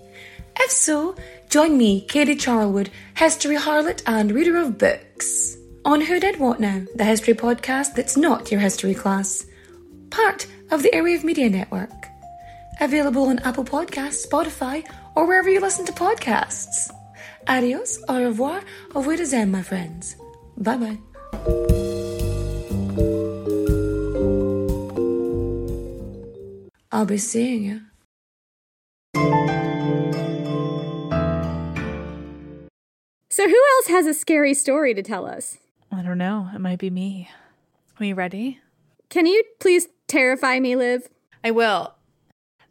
[0.58, 1.14] If so,
[1.48, 6.82] join me, Katie Charlwood, history harlot and reader of books, on Who Did What Now,
[6.94, 9.46] the history podcast that's not your history class,
[10.10, 11.90] part of the Airwave Media Network.
[12.80, 16.90] Available on Apple Podcasts, Spotify, or wherever you listen to podcasts.
[17.48, 18.62] Adios, au revoir,
[18.94, 20.16] au revoir, my friends.
[20.58, 21.85] Bye bye.
[26.96, 27.82] I'll be seeing you.
[33.28, 35.58] So, who else has a scary story to tell us?
[35.92, 36.48] I don't know.
[36.54, 37.28] It might be me.
[38.00, 38.60] Are you ready?
[39.10, 41.10] Can you please terrify me, Liv?
[41.44, 41.92] I will.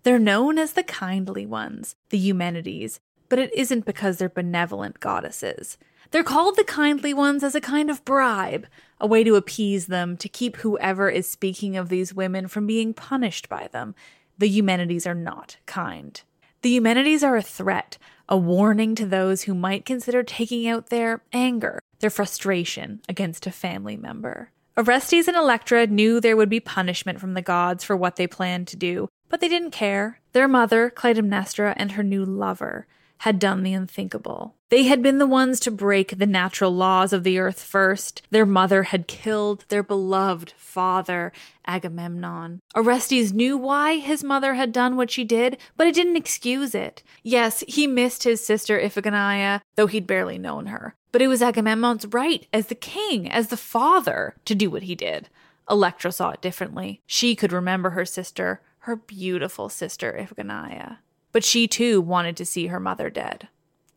[0.02, 5.78] They're known as the kindly ones, the Eumenides, but it isn't because they're benevolent goddesses.
[6.10, 8.66] They're called the kindly ones as a kind of bribe,
[9.06, 12.92] a way to appease them, to keep whoever is speaking of these women from being
[12.92, 13.94] punished by them.
[14.40, 16.20] The Eumenides are not kind.
[16.64, 21.22] The Eumenides are a threat, a warning to those who might consider taking out their
[21.32, 24.50] anger, their frustration against a family member.
[24.76, 28.68] Orestes and Electra knew there would be punishment from the gods for what they planned
[28.70, 30.20] to do, but they didn't care.
[30.34, 32.88] Their mother, Clytemnestra, and her new lover
[33.20, 34.56] had done the unthinkable.
[34.70, 38.22] They had been the ones to break the natural laws of the earth first.
[38.30, 41.32] Their mother had killed their beloved father,
[41.68, 42.62] Agamemnon.
[42.76, 47.04] Orestes knew why his mother had done what she did, but it didn't excuse it.
[47.24, 50.96] Yes, he missed his sister Iphigenia, though he'd barely known her.
[51.12, 54.96] But it was Agamemnon's right as the king, as the father, to do what he
[54.96, 55.30] did.
[55.70, 57.02] Electra saw it differently.
[57.06, 60.98] She could remember her sister, her beautiful sister Iphigenia.
[61.36, 63.50] But she too wanted to see her mother dead.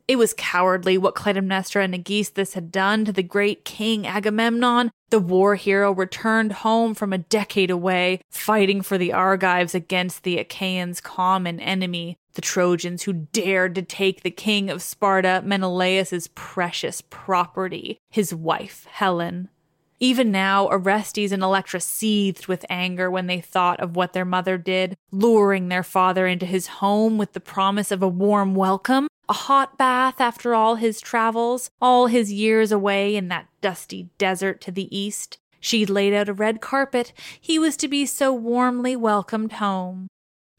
[0.09, 4.91] It was cowardly what Clytemnestra and Aegisthus had done to the great king Agamemnon.
[5.11, 10.37] The war hero returned home from a decade away, fighting for the Argives against the
[10.39, 17.01] Achaeans' common enemy, the Trojans who dared to take the king of Sparta, Menelaus's precious
[17.03, 19.49] property, his wife, Helen.
[20.01, 24.57] Even now, Orestes and Electra seethed with anger when they thought of what their mother
[24.57, 29.33] did, luring their father into his home with the promise of a warm welcome, a
[29.33, 34.71] hot bath after all his travels, all his years away in that dusty desert to
[34.71, 35.39] the east.
[35.59, 37.13] She'd laid out a red carpet.
[37.41, 40.07] He was to be so warmly welcomed home.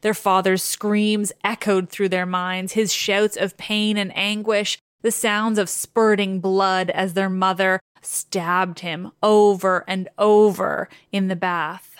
[0.02, 5.58] Their father's screams echoed through their minds, his shouts of pain and anguish, the sounds
[5.58, 11.96] of spurting blood as their mother, stabbed him over and over in the bath.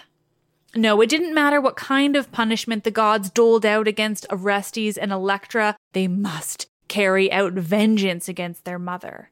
[0.74, 5.10] No, it didn't matter what kind of punishment the gods doled out against Orestes and
[5.10, 9.30] Electra, they must carry out vengeance against their mother.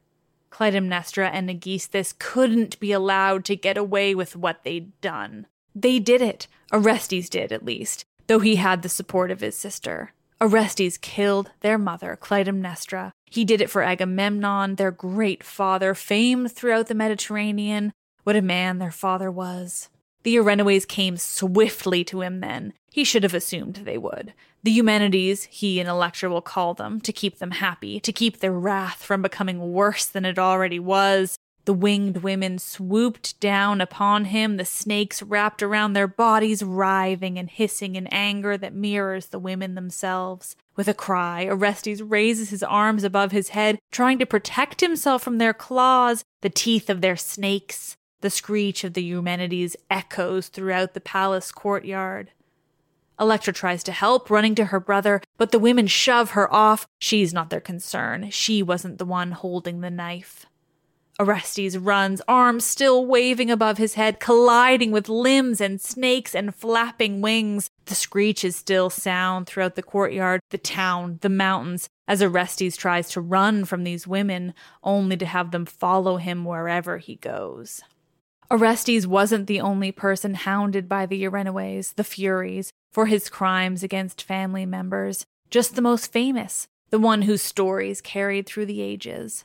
[0.51, 5.47] Clytemnestra and Aegisthus couldn't be allowed to get away with what they'd done.
[5.73, 6.47] They did it.
[6.73, 10.13] Orestes did, at least, though he had the support of his sister.
[10.41, 13.11] Orestes killed their mother, Clytemnestra.
[13.25, 17.91] He did it for Agamemnon, their great father, famed throughout the Mediterranean.
[18.23, 19.89] What a man their father was.
[20.23, 22.73] The Erinyes came swiftly to him then.
[22.91, 24.33] He should have assumed they would.
[24.63, 28.51] The Eumenides, he and Electra will call them, to keep them happy, to keep their
[28.51, 31.37] wrath from becoming worse than it already was.
[31.69, 37.47] The winged women swooped down upon him, the snakes wrapped around their bodies, writhing and
[37.47, 40.55] hissing in anger that mirrors the women themselves.
[40.75, 45.37] With a cry, Orestes raises his arms above his head, trying to protect himself from
[45.37, 47.95] their claws, the teeth of their snakes.
[48.21, 52.31] The screech of the Eumenides echoes throughout the palace courtyard.
[53.19, 56.87] Electra tries to help, running to her brother, but the women shove her off.
[56.97, 58.31] She's not their concern.
[58.31, 60.47] She wasn't the one holding the knife.
[61.19, 67.19] Orestes runs, arms still waving above his head, colliding with limbs and snakes and flapping
[67.19, 67.69] wings.
[67.85, 73.21] The screeches still sound throughout the courtyard, the town, the mountains, as Orestes tries to
[73.21, 77.81] run from these women, only to have them follow him wherever he goes.
[78.49, 84.23] Orestes wasn't the only person hounded by the Erinyes, the Furies, for his crimes against
[84.23, 89.43] family members, just the most famous, the one whose stories carried through the ages.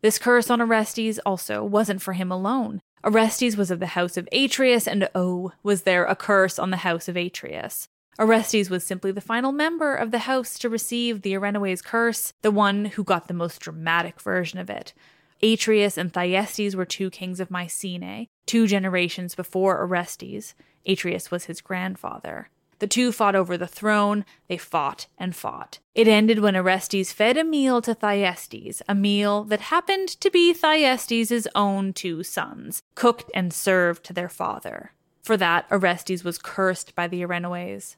[0.00, 2.80] This curse on Orestes also wasn't for him alone.
[3.04, 6.78] Orestes was of the house of Atreus, and oh, was there a curse on the
[6.78, 7.88] house of Atreus.
[8.18, 12.50] Orestes was simply the final member of the house to receive the Erinyes curse, the
[12.50, 14.92] one who got the most dramatic version of it.
[15.40, 20.54] Atreus and Thyestes were two kings of Mycenae, two generations before Orestes.
[20.84, 22.50] Atreus was his grandfather.
[22.78, 24.24] The two fought over the throne.
[24.46, 25.80] They fought and fought.
[25.94, 30.52] It ended when Orestes fed a meal to Thyestes, a meal that happened to be
[30.52, 34.92] Thyestes' own two sons, cooked and served to their father.
[35.22, 37.96] For that, Orestes was cursed by the Erinyes.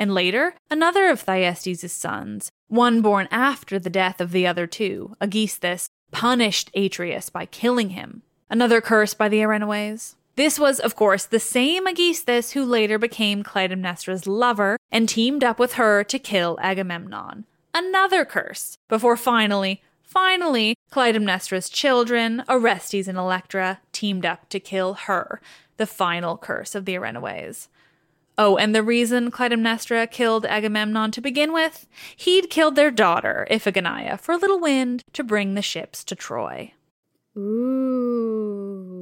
[0.00, 5.14] And later, another of Thyestes' sons, one born after the death of the other two,
[5.20, 8.22] Aegisthus, punished Atreus by killing him.
[8.50, 10.14] Another curse by the Erinyes.
[10.38, 15.58] This was, of course, the same Aegisthus who later became Clytemnestra's lover and teamed up
[15.58, 17.44] with her to kill Agamemnon.
[17.74, 25.40] Another curse, before finally, finally, Clytemnestra's children, Orestes and Electra, teamed up to kill her,
[25.76, 27.66] the final curse of the Erinyes.
[28.38, 31.88] Oh, and the reason Clytemnestra killed Agamemnon to begin with?
[32.16, 36.74] He'd killed their daughter, Iphigenia, for a little wind to bring the ships to Troy.
[37.36, 38.97] Ooh.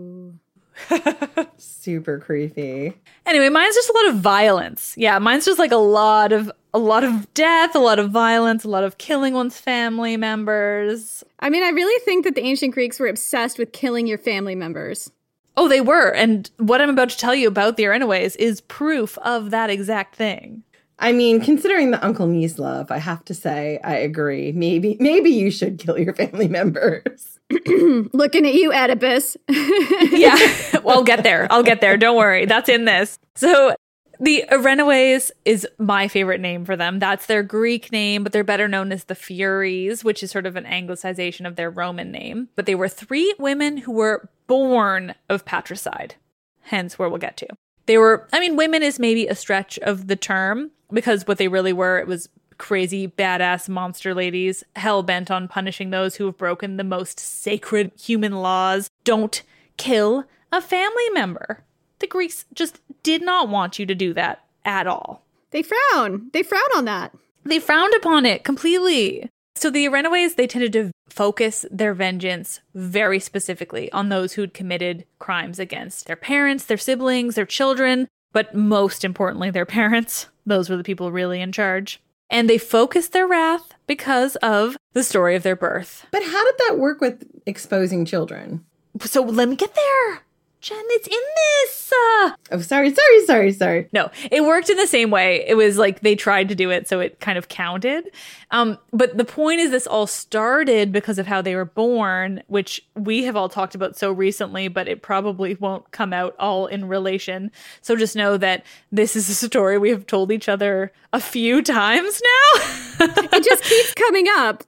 [1.59, 2.95] Super creepy.
[3.25, 4.95] Anyway, mine's just a lot of violence.
[4.97, 8.65] Yeah, mine's just like a lot of a lot of death, a lot of violence,
[8.65, 11.25] a lot of killing one's family members.
[11.41, 14.55] I mean, I really think that the ancient Greeks were obsessed with killing your family
[14.55, 15.11] members.
[15.57, 16.11] Oh, they were.
[16.11, 20.17] And what I'm about to tell you about the Erinyes is proof of that exact
[20.17, 20.63] thing.
[20.99, 24.53] I mean, considering the uncle niece love, I have to say I agree.
[24.53, 27.36] Maybe maybe you should kill your family members.
[28.13, 29.37] Looking at you, Oedipus.
[29.49, 30.37] yeah.
[30.87, 31.49] Well, I'll get there.
[31.51, 31.97] I'll get there.
[31.97, 32.47] Don't worry.
[32.47, 33.19] That's in this.
[33.35, 33.75] So
[34.21, 37.01] the Erinyes is my favorite name for them.
[37.01, 40.55] That's their Greek name, but they're better known as the Furies, which is sort of
[40.55, 42.51] an anglicization of their Roman name.
[42.55, 46.15] But they were three women who were born of patricide,
[46.63, 47.49] hence where we'll get to.
[47.87, 51.49] They were, I mean, women is maybe a stretch of the term because what they
[51.49, 56.39] really were, it was crazy, badass monster ladies, hell bent on punishing those who have
[56.39, 58.91] broken the most sacred human laws.
[59.05, 59.43] Don't
[59.77, 61.65] kill a family member.
[61.99, 65.25] The Greeks just did not want you to do that at all.
[65.51, 66.31] They frown.
[66.33, 67.15] They frown on that.
[67.45, 69.31] They frowned upon it completely.
[69.55, 75.07] So the Erinyes, they tended to focus their vengeance very specifically on those who'd committed
[75.19, 80.27] crimes against their parents, their siblings, their children, but most importantly, their parents.
[80.45, 82.03] Those were the people really in charge.
[82.31, 86.07] And they focus their wrath because of the story of their birth.
[86.11, 88.65] But how did that work with exposing children?
[89.01, 90.26] So let me get there.
[90.67, 91.93] Jen, it's in this.
[91.93, 93.89] Uh, oh, sorry, sorry, sorry, sorry.
[93.93, 95.45] No, it worked in the same way.
[95.47, 98.11] It was like they tried to do it, so it kind of counted.
[98.51, 102.85] Um, but the point is, this all started because of how they were born, which
[102.97, 106.89] we have all talked about so recently, but it probably won't come out all in
[106.89, 107.53] relation.
[107.81, 111.63] So just know that this is a story we have told each other a few
[111.63, 113.07] times now.
[113.33, 114.65] it just keeps coming up.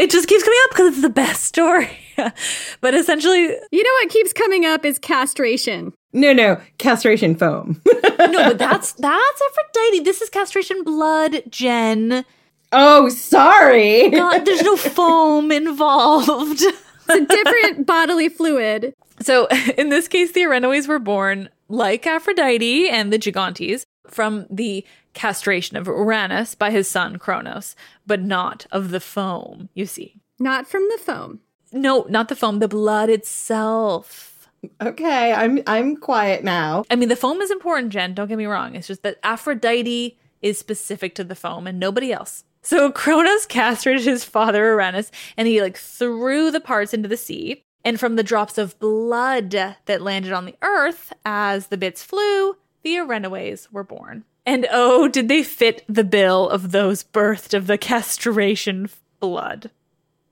[0.00, 1.90] It just keeps coming up because it's the best story.
[2.80, 5.92] but essentially, You know what keeps coming up is castration.
[6.12, 7.80] No, no, castration foam.
[7.86, 10.00] no, but that's that's Aphrodite.
[10.04, 12.24] This is castration blood, Jen.
[12.72, 14.10] oh, sorry.
[14.10, 16.62] God, there's no foam involved.
[16.62, 18.94] It's a different bodily fluid.
[19.20, 24.84] So, in this case, the Erinyes were born like Aphrodite and the Gigantes from the
[25.14, 27.74] castration of Uranus by his son Kronos,
[28.06, 30.20] but not of the foam, you see.
[30.38, 31.40] Not from the foam.
[31.72, 34.48] No, not the foam, the blood itself.
[34.80, 36.84] Okay, I'm I'm quiet now.
[36.90, 38.74] I mean, the foam is important, Jen, don't get me wrong.
[38.74, 42.44] It's just that Aphrodite is specific to the foam and nobody else.
[42.62, 47.62] So Kronos castrated his father Uranus and he like threw the parts into the sea.
[47.82, 52.56] And from the drops of blood that landed on the earth as the bits flew,
[52.82, 54.24] the Erinyes were born.
[54.50, 59.70] And oh, did they fit the bill of those birthed of the castration f- blood?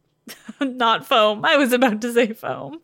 [0.60, 1.44] Not foam.
[1.44, 2.80] I was about to say foam.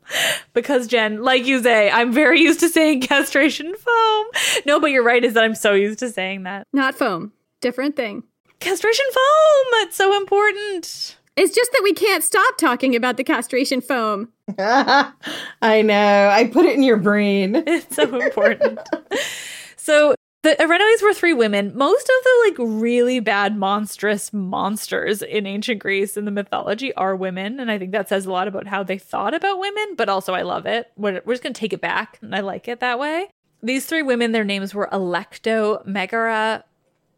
[0.52, 4.26] Because, Jen, like you say, I'm very used to saying castration foam.
[4.64, 6.68] No, but you're right, is that I'm so used to saying that.
[6.72, 7.32] Not foam.
[7.60, 8.22] Different thing.
[8.60, 9.66] Castration foam!
[9.82, 11.16] It's so important.
[11.34, 14.28] It's just that we can't stop talking about the castration foam.
[14.56, 16.28] I know.
[16.32, 17.56] I put it in your brain.
[17.66, 18.78] It's so important.
[19.76, 20.14] so
[20.44, 21.72] the Erinyes were three women.
[21.74, 27.16] Most of the like really bad, monstrous monsters in ancient Greece in the mythology are
[27.16, 29.94] women, and I think that says a lot about how they thought about women.
[29.96, 30.92] But also, I love it.
[30.96, 33.30] We're, we're just gonna take it back, and I like it that way.
[33.62, 36.64] These three women, their names were Alecto, Megara,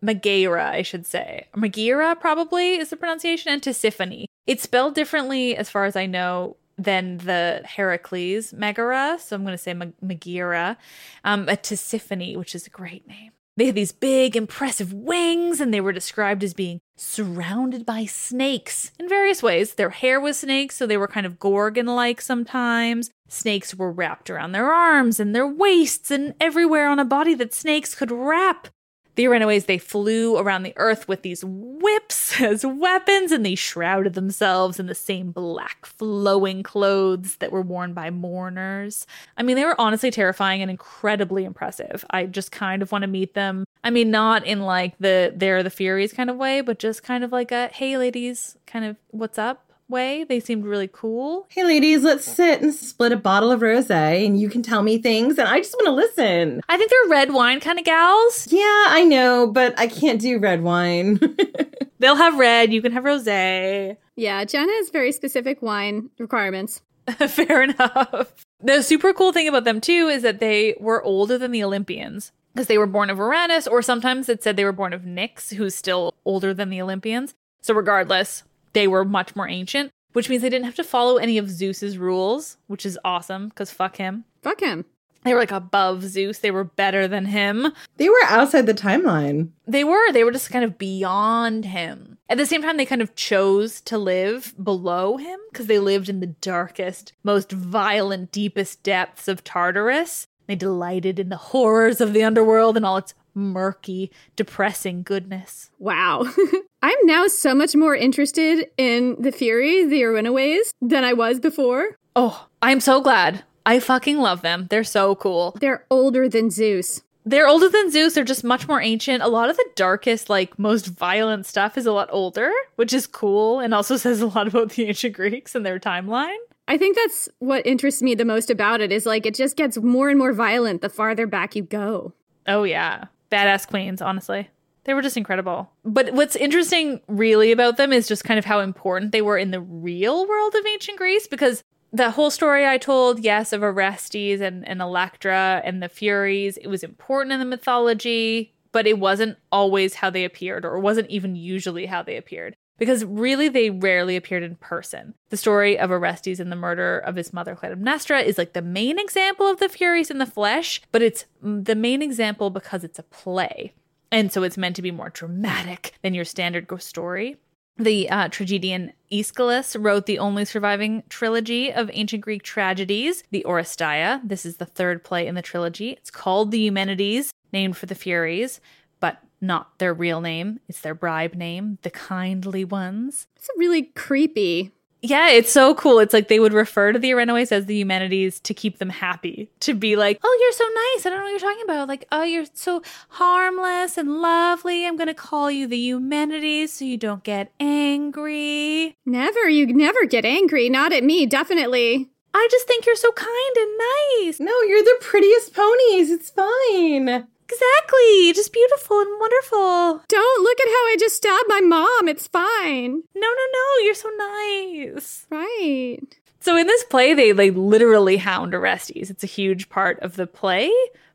[0.05, 1.49] Megaera, I should say.
[1.57, 4.27] Megaera probably is the pronunciation, and Tisiphone.
[4.47, 9.19] It's spelled differently, as far as I know, than the Heracles Megara.
[9.21, 10.77] So I'm going to say Meg- Megaera.
[11.25, 13.33] Um, a Tisiphone, which is a great name.
[13.57, 18.93] They had these big, impressive wings, and they were described as being surrounded by snakes
[18.99, 19.75] in various ways.
[19.75, 23.11] Their hair was snakes, so they were kind of Gorgon like sometimes.
[23.29, 27.55] Snakes were wrapped around their arms and their waists and everywhere on a body that
[27.55, 28.69] snakes could wrap.
[29.17, 34.15] The Erinyes, they flew around the earth with these whips as weapons, and they shrouded
[34.15, 39.07] themselves in the same black flowing clothes that were worn by mourners.
[39.37, 42.05] I mean, they were honestly terrifying and incredibly impressive.
[42.11, 43.65] I just kind of want to meet them.
[43.83, 47.25] I mean, not in like the they're the Furies kind of way, but just kind
[47.25, 50.25] of like a hey ladies, kind of what's up way.
[50.25, 51.47] They seemed really cool.
[51.51, 54.99] Hey, ladies, let's sit and split a bottle of rose, and you can tell me
[54.99, 56.61] things, and I just want to listen.
[56.69, 58.49] I think they're red wine kind of gals.
[58.51, 61.21] Yeah, I know, but I can't do red wine.
[61.99, 63.97] They'll have red, you can have rosé.
[64.17, 66.83] Yeah, Jen has very specific wine requirements.
[67.29, 68.47] Fair enough.
[68.61, 72.33] The super cool thing about them too is that they were older than the Olympians
[72.53, 75.55] because they were born of Uranus, or sometimes it said they were born of Nyx,
[75.55, 77.35] who's still older than the Olympians.
[77.61, 78.45] So regardless,
[78.77, 81.97] they were much more ancient, which means they didn't have to follow any of Zeus's
[81.97, 84.25] rules, which is awesome because fuck him.
[84.43, 84.85] Fuck him.
[85.25, 86.41] They were like above Zeus.
[86.41, 87.73] They were better than him.
[87.97, 89.49] they were outside the timeline.
[89.67, 90.13] They were.
[90.13, 92.19] They were just kind of beyond him.
[92.29, 96.11] At the same time, they kind of chose to live below him because they lived
[96.11, 100.27] in the darkest, most violent, deepest depths of Tartarus.
[100.49, 105.71] They delighted in the horrors of the underworld and all its murky, depressing goodness.
[105.79, 106.27] Wow.
[106.87, 111.97] I'm now so much more interested in the Fury, the Erinyes, than I was before.
[112.15, 113.43] Oh, I'm so glad.
[113.67, 114.69] I fucking love them.
[114.71, 115.57] They're so cool.
[115.61, 117.03] They're older than Zeus.
[117.25, 118.15] They're older than Zeus.
[118.15, 119.25] They're just much more ancient.
[119.25, 123.09] A lot of the darkest, like most violent stuff is a lot older, which is
[123.09, 126.39] cool and also says a lot about the ancient Greeks and their timeline.
[126.69, 129.77] I think that's what interests me the most about it is like it just gets
[129.77, 132.13] more and more violent the farther back you go.
[132.47, 133.07] Oh, yeah.
[133.33, 134.51] Badass queens, honestly.
[134.87, 135.69] They were just incredible.
[135.85, 139.51] But what's interesting, really, about them is just kind of how important they were in
[139.51, 144.41] the real world of ancient Greece because the whole story I told, yes, of Orestes
[144.41, 149.39] and, and Electra and the Furies, it was important in the mythology, but it wasn't
[149.51, 152.55] always how they appeared, or wasn't even usually how they appeared.
[152.79, 155.15] Because really, they rarely appeared in person.
[155.31, 159.01] The story of Orestes and the murder of his mother, Clytemnestra, is like the main
[159.01, 163.05] example of the Furies in the flesh, but it's the main example because it's a
[163.05, 163.73] play.
[164.11, 167.37] And so it's meant to be more dramatic than your standard ghost story.
[167.79, 174.21] The uh, tragedian Aeschylus wrote the only surviving trilogy of ancient Greek tragedies, the Oresteia.
[174.27, 175.91] This is the third play in the trilogy.
[175.91, 178.61] It's called the Eumenides, named for the Furies,
[178.99, 180.61] but not their real name.
[180.69, 183.27] It's their bribe name, the Kindly Ones.
[183.37, 184.73] It's really creepy.
[185.03, 185.99] Yeah, it's so cool.
[186.01, 189.49] It's like they would refer to the Erinyes as the Eumenides to keep them happy.
[189.61, 191.07] To be like, oh, you're so nice.
[191.07, 191.89] I don't know what you're talking about.
[191.89, 194.87] Like, oh, you're so harmless and lovely.
[194.87, 198.97] I'm going to call you the Eumenides so you don't get angry.
[199.05, 199.49] Never.
[199.49, 200.69] You never get angry.
[200.69, 202.09] Not at me, definitely.
[202.35, 203.79] I just think you're so kind and
[204.23, 204.41] nice.
[204.41, 206.11] No, you're the prettiest ponies.
[206.11, 207.27] It's fine.
[207.49, 208.33] Exactly.
[208.33, 210.03] Just beautiful and wonderful.
[210.09, 212.09] Don't look at how I just stabbed my mom.
[212.09, 213.03] It's fine.
[213.15, 213.85] No, no, no.
[213.85, 215.27] You're so nice.
[215.31, 215.99] Right.
[216.41, 219.11] So in this play, they they literally hound Orestes.
[219.11, 220.71] It's a huge part of the play.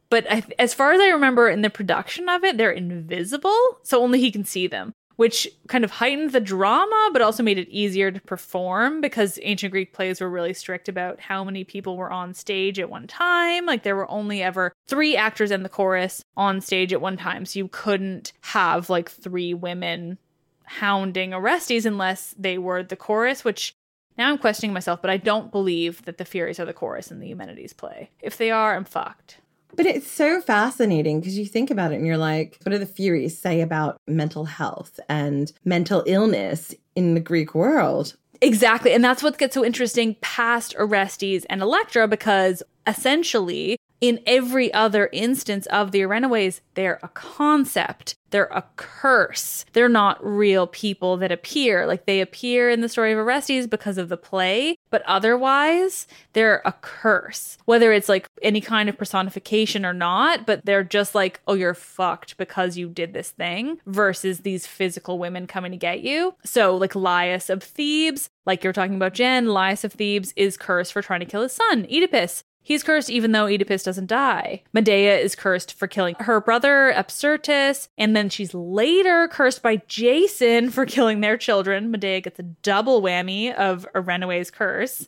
[0.09, 4.03] But I, as far as I remember, in the production of it, they're invisible, so
[4.03, 7.69] only he can see them which kind of heightened the drama, but also made it
[7.69, 12.11] easier to perform because ancient Greek plays were really strict about how many people were
[12.11, 13.65] on stage at one time.
[13.65, 17.45] Like there were only ever three actors and the chorus on stage at one time.
[17.45, 20.17] So you couldn't have like three women
[20.63, 23.75] hounding Orestes unless they were the chorus, which
[24.17, 27.19] now I'm questioning myself, but I don't believe that the Furies are the chorus in
[27.19, 28.09] the Eumenides play.
[28.21, 29.40] If they are, I'm fucked.
[29.75, 32.85] But it's so fascinating because you think about it and you're like, what do the
[32.85, 38.15] Furies say about mental health and mental illness in the Greek world?
[38.41, 38.91] Exactly.
[38.91, 45.09] And that's what gets so interesting past Orestes and Electra because essentially in every other
[45.13, 48.15] instance of the Erinyes, they're a concept.
[48.31, 49.63] They're a curse.
[49.73, 51.85] They're not real people that appear.
[51.85, 56.61] Like they appear in the story of Orestes because of the play, but otherwise, they're
[56.63, 57.57] a curse.
[57.65, 61.73] Whether it's like any kind of personification or not, but they're just like, oh, you're
[61.73, 66.35] fucked because you did this thing, versus these physical women coming to get you.
[66.43, 70.93] So, like Laius of Thebes, like you're talking about Jen, Laius of Thebes is cursed
[70.93, 72.43] for trying to kill his son, Oedipus.
[72.63, 74.63] He's cursed even though Oedipus doesn't die.
[74.71, 80.69] Medea is cursed for killing her brother, Apsyrtus, and then she's later cursed by Jason
[80.69, 81.91] for killing their children.
[81.91, 85.07] Medea gets a double whammy of a runaway's curse.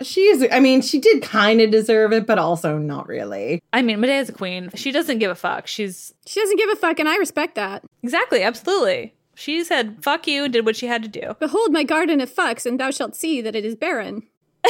[0.00, 3.62] She is, I mean, she did kind of deserve it, but also not really.
[3.72, 4.70] I mean, Medea's a queen.
[4.74, 5.66] She doesn't give a fuck.
[5.66, 6.12] She's.
[6.26, 7.84] She doesn't give a fuck, and I respect that.
[8.02, 9.14] Exactly, absolutely.
[9.34, 11.36] She said, fuck you, and did what she had to do.
[11.38, 14.24] Behold my garden of fucks, and thou shalt see that it is barren.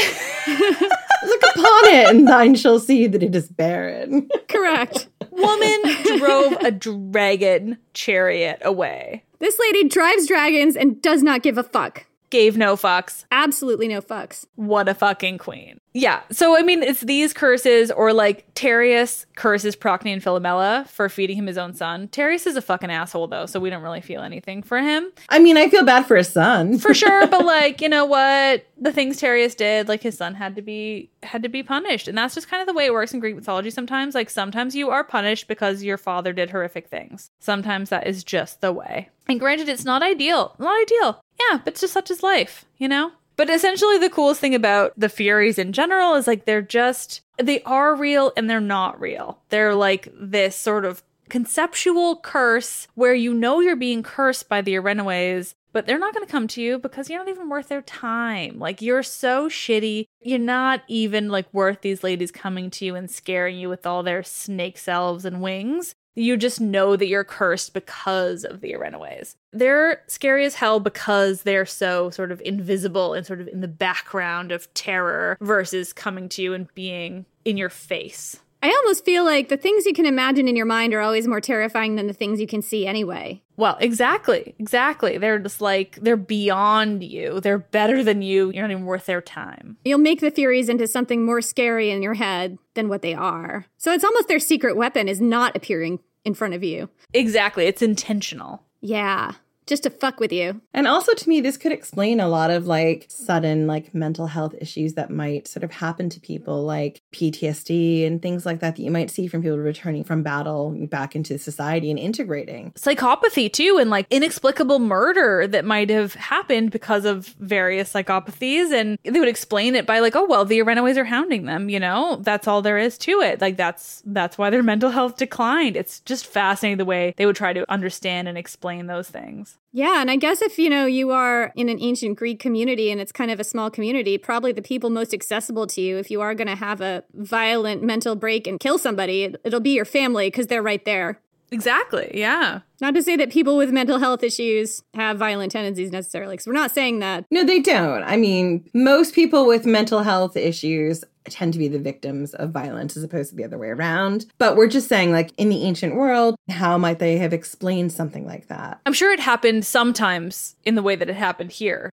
[1.25, 4.29] Look upon it, and thine shall see that it is barren.
[4.49, 5.09] Correct.
[5.31, 5.83] Woman
[6.19, 9.25] drove a dragon chariot away.
[9.39, 12.07] This lady drives dragons and does not give a fuck.
[12.33, 13.27] Gave no fucks.
[13.31, 14.47] Absolutely no fucks.
[14.55, 15.79] What a fucking queen.
[15.93, 16.23] Yeah.
[16.31, 21.37] So, I mean, it's these curses, or like Tereus curses Procne and Philomela for feeding
[21.37, 22.09] him his own son.
[22.09, 25.13] Tereus is a fucking asshole, though, so we don't really feel anything for him.
[25.29, 26.79] I mean, I feel bad for his son.
[26.79, 27.27] for sure.
[27.27, 28.65] But, like, you know what?
[28.81, 32.09] The things Tereus did, like, his son had to be had to be punished.
[32.09, 34.15] And that's just kind of the way it works in Greek mythology sometimes.
[34.15, 37.31] Like, sometimes you are punished because your father did horrific things.
[37.41, 39.11] Sometimes that is just the way.
[39.29, 40.57] And granted, it's not ideal.
[40.59, 41.22] Not ideal.
[41.51, 43.13] Yeah, but just such is life, you know?
[43.37, 47.63] But essentially, the coolest thing about the Furies in general is like they're just, they
[47.63, 49.39] are real and they're not real.
[49.49, 54.75] They're like this sort of conceptual curse where you know you're being cursed by the
[54.75, 57.81] Erinyes, but they're not going to come to you because you're not even worth their
[57.81, 58.59] time.
[58.59, 60.09] Like, you're so shitty.
[60.21, 64.03] You're not even like worth these ladies coming to you and scaring you with all
[64.03, 65.95] their snake selves and wings.
[66.15, 69.37] You just know that you're cursed because of the Erinyes.
[69.53, 73.69] They're scary as hell because they're so sort of invisible and sort of in the
[73.69, 78.42] background of terror versus coming to you and being in your face.
[78.63, 81.41] I almost feel like the things you can imagine in your mind are always more
[81.41, 83.43] terrifying than the things you can see anyway.
[83.57, 84.55] Well, exactly.
[84.59, 85.19] Exactly.
[85.19, 87.41] They're just like, they're beyond you.
[87.41, 88.53] They're better than you.
[88.53, 89.77] You're not even worth their time.
[89.85, 93.67] You'll make the Furies into something more scary in your head than what they are.
[93.79, 96.89] So it's almost their secret weapon is not appearing in front of you.
[97.13, 97.67] Exactly.
[97.67, 98.63] It's intentional.
[98.81, 99.33] Yeah
[99.67, 100.61] just to fuck with you.
[100.75, 104.55] And also to me, this could explain a lot of like sudden like mental health
[104.61, 108.83] issues that might sort of happen to people, like PTSD and things like that that
[108.83, 112.73] you might see from people returning from battle back into society and integrating.
[112.73, 118.73] Psychopathy too, and like inexplicable murder that might have happened because of various psychopathies.
[118.73, 121.81] And they would explain it by like, oh well, the Erinyes are hounding them, you
[121.81, 122.17] know?
[122.23, 123.41] That's all there is to it.
[123.41, 125.77] Like that's that's why their mental health declined.
[125.77, 129.52] It's just fascinating the way they would try to understand and explain those things.
[129.75, 133.01] Yeah, and I guess if you know you are in an ancient Greek community and
[133.01, 136.21] it's kind of a small community, probably the people most accessible to you if you
[136.21, 140.27] are going to have a violent mental break and kill somebody, it'll be your family
[140.27, 141.21] because they're right there.
[141.53, 142.11] Exactly.
[142.15, 142.61] Yeah.
[142.81, 146.55] Not to say that people with mental health issues have violent tendencies necessarily, because we're
[146.55, 147.27] not saying that.
[147.31, 148.03] No, they don't.
[148.03, 152.97] I mean, most people with mental health issues tend to be the victims of violence
[152.97, 154.27] as opposed to the other way around.
[154.39, 158.27] But we're just saying, like, in the ancient world, how might they have explained something
[158.27, 158.81] like that?
[158.87, 161.91] I'm sure it happened sometimes in the way that it happened here.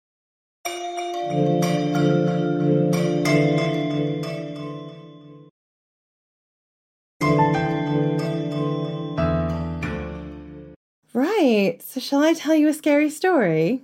[11.17, 11.81] Right.
[11.81, 13.81] So, shall I tell you a scary story?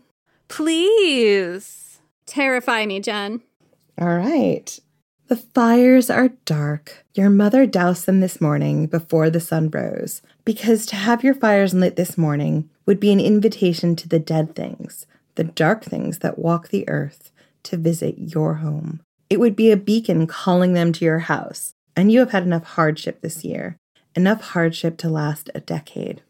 [0.49, 1.99] Please.
[2.27, 3.41] Terrify me, Jen.
[3.99, 4.79] All right.
[5.29, 7.03] The fires are dark.
[7.15, 11.73] Your mother doused them this morning before the sun rose, because to have your fires
[11.73, 16.38] lit this morning would be an invitation to the dead things, the dark things that
[16.38, 17.31] walk the earth,
[17.63, 18.99] to visit your home.
[19.31, 22.65] It would be a beacon calling them to your house, and you have had enough
[22.65, 23.75] hardship this year,
[24.13, 26.21] enough hardship to last a decade.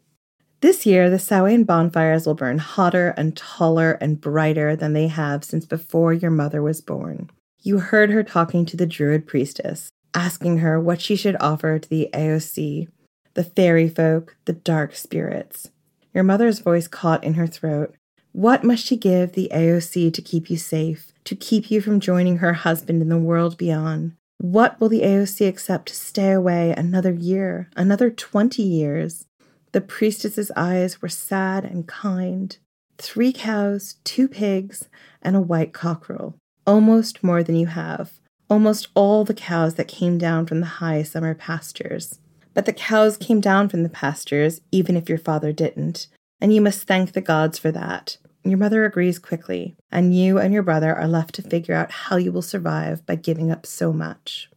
[0.64, 5.44] This year, the Samhain bonfires will burn hotter and taller and brighter than they have
[5.44, 7.28] since before your mother was born.
[7.60, 11.86] You heard her talking to the Druid priestess, asking her what she should offer to
[11.86, 12.88] the Aos Sí,
[13.34, 15.70] the fairy folk, the dark spirits.
[16.14, 17.94] Your mother's voice caught in her throat.
[18.32, 22.00] What must she give the Aos Sí to keep you safe, to keep you from
[22.00, 24.14] joining her husband in the world beyond?
[24.38, 29.26] What will the Aos Sí accept to stay away another year, another 20 years?
[29.74, 32.56] The priestess's eyes were sad and kind.
[32.96, 34.88] Three cows, two pigs,
[35.20, 36.36] and a white cockerel.
[36.64, 38.20] Almost more than you have.
[38.48, 42.20] Almost all the cows that came down from the high summer pastures.
[42.54, 46.06] But the cows came down from the pastures, even if your father didn't,
[46.40, 48.16] and you must thank the gods for that.
[48.44, 52.14] Your mother agrees quickly, and you and your brother are left to figure out how
[52.14, 54.48] you will survive by giving up so much.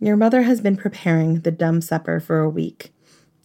[0.00, 2.92] Your mother has been preparing the dumb supper for a week,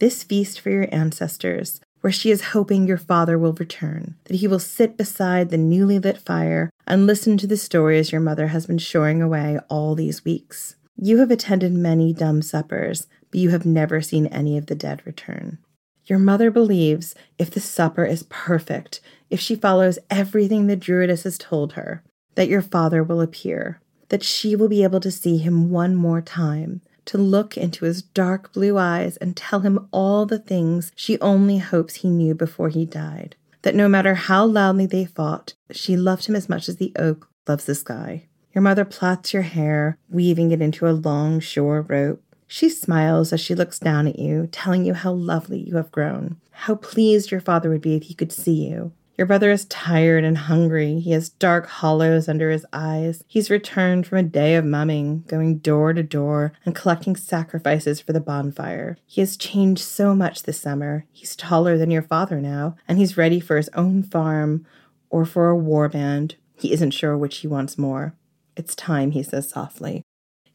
[0.00, 4.48] this feast for your ancestors, where she is hoping your father will return, that he
[4.48, 8.66] will sit beside the newly lit fire and listen to the stories your mother has
[8.66, 10.76] been shoring away all these weeks.
[10.96, 15.02] You have attended many dumb suppers, but you have never seen any of the dead
[15.04, 15.58] return.
[16.06, 21.38] Your mother believes if the supper is perfect, if she follows everything the druidess has
[21.38, 22.02] told her,
[22.34, 26.20] that your father will appear, that she will be able to see him one more
[26.20, 26.80] time,
[27.10, 31.58] to look into his dark blue eyes and tell him all the things she only
[31.58, 33.34] hopes he knew before he died.
[33.62, 37.28] That no matter how loudly they fought, she loved him as much as the oak
[37.48, 38.28] loves the sky.
[38.54, 42.22] Your mother plats your hair, weaving it into a long shore rope.
[42.46, 46.36] She smiles as she looks down at you, telling you how lovely you have grown,
[46.52, 50.24] how pleased your father would be if he could see you, your brother is tired
[50.24, 50.98] and hungry.
[50.98, 53.22] He has dark hollows under his eyes.
[53.28, 58.14] He's returned from a day of mumming, going door to door and collecting sacrifices for
[58.14, 58.96] the bonfire.
[59.04, 61.04] He has changed so much this summer.
[61.12, 64.64] He's taller than your father now, and he's ready for his own farm
[65.10, 66.36] or for a war band.
[66.56, 68.14] He isn't sure which he wants more.
[68.56, 70.02] It's time, he says softly.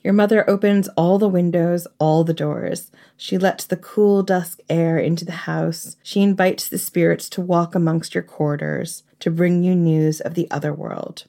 [0.06, 2.92] Your mother opens all the windows, all the doors.
[3.18, 5.98] She lets the cool dusk air into the house.
[6.04, 10.48] She invites the spirits to walk amongst your corridors, to bring you news of the
[10.52, 11.26] other world.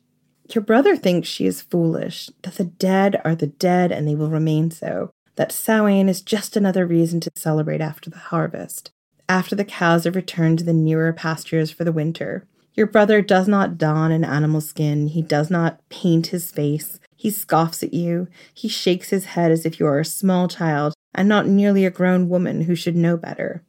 [0.52, 4.28] Your brother thinks she is foolish, that the dead are the dead and they will
[4.28, 8.90] remain so, that Samhain is just another reason to celebrate after the harvest,
[9.26, 12.46] after the cows have returned to the nearer pastures for the winter.
[12.74, 17.30] Your brother does not don an animal skin, he does not paint his face, he
[17.30, 18.28] scoffs at you.
[18.52, 21.90] He shakes his head as if you are a small child and not nearly a
[21.90, 23.62] grown woman who should know better.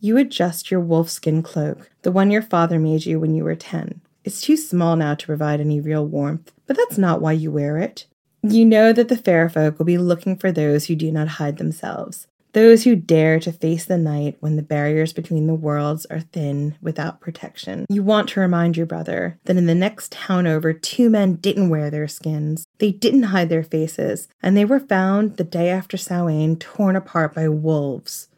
[0.00, 4.00] You adjust your wolfskin cloak, the one your father made you when you were 10.
[4.22, 7.78] It's too small now to provide any real warmth, but that's not why you wear
[7.78, 8.06] it.
[8.42, 11.56] You know that the fair folk will be looking for those who do not hide
[11.56, 16.20] themselves, those who dare to face the night when the barriers between the worlds are
[16.20, 17.84] thin without protection.
[17.88, 21.68] You want to remind your brother that in the next town over, two men didn't
[21.68, 22.64] wear their skins.
[22.78, 27.34] They didn't hide their faces, and they were found the day after Samhain torn apart
[27.34, 28.28] by wolves.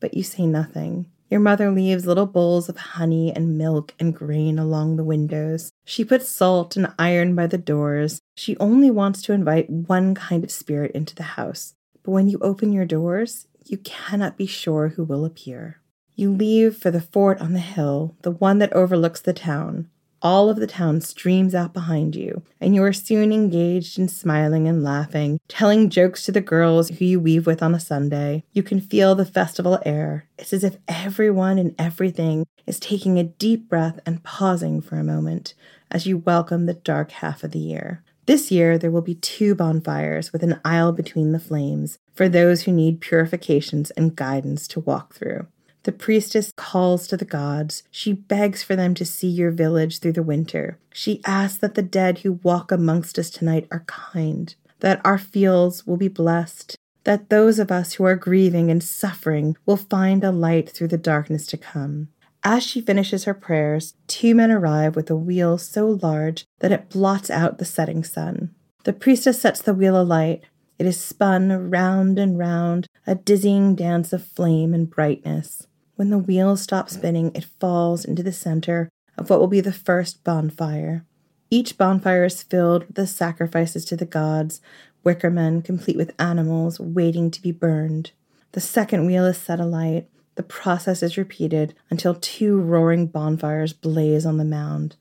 [0.00, 1.06] But you say nothing.
[1.30, 5.72] Your mother leaves little bowls of honey and milk and grain along the windows.
[5.86, 8.20] She puts salt and iron by the doors.
[8.34, 11.72] She only wants to invite one kind of spirit into the house.
[12.02, 15.80] But when you open your doors, you cannot be sure who will appear.
[16.14, 19.88] You leave for the fort on the hill, the one that overlooks the town.
[20.20, 24.68] All of the town streams out behind you, and you are soon engaged in smiling
[24.68, 28.44] and laughing, telling jokes to the girls who you weave with on a Sunday.
[28.52, 30.28] You can feel the festival air.
[30.38, 35.04] It's as if everyone and everything is taking a deep breath and pausing for a
[35.04, 35.54] moment
[35.90, 38.04] as you welcome the dark half of the year.
[38.26, 42.62] This year, there will be two bonfires with an aisle between the flames for those
[42.62, 45.46] who need purifications and guidance to walk through.
[45.84, 47.82] The priestess calls to the gods.
[47.90, 50.78] She begs for them to see your village through the winter.
[50.92, 55.84] She asks that the dead who walk amongst us tonight are kind, that our fields
[55.84, 60.30] will be blessed, that those of us who are grieving and suffering will find a
[60.30, 62.08] light through the darkness to come.
[62.44, 66.90] As she finishes her prayers, two men arrive with a wheel so large that it
[66.90, 68.54] blots out the setting sun.
[68.84, 70.42] The priestess sets the wheel alight.
[70.78, 75.68] It is spun round and round, a dizzying dance of flame and brightness.
[75.94, 79.72] When the wheel stops spinning, it falls into the center of what will be the
[79.72, 81.04] first bonfire.
[81.48, 84.60] Each bonfire is filled with the sacrifices to the gods,
[85.04, 88.10] wicker men complete with animals waiting to be burned.
[88.52, 90.08] The second wheel is set alight.
[90.34, 94.96] The process is repeated until two roaring bonfires blaze on the mound.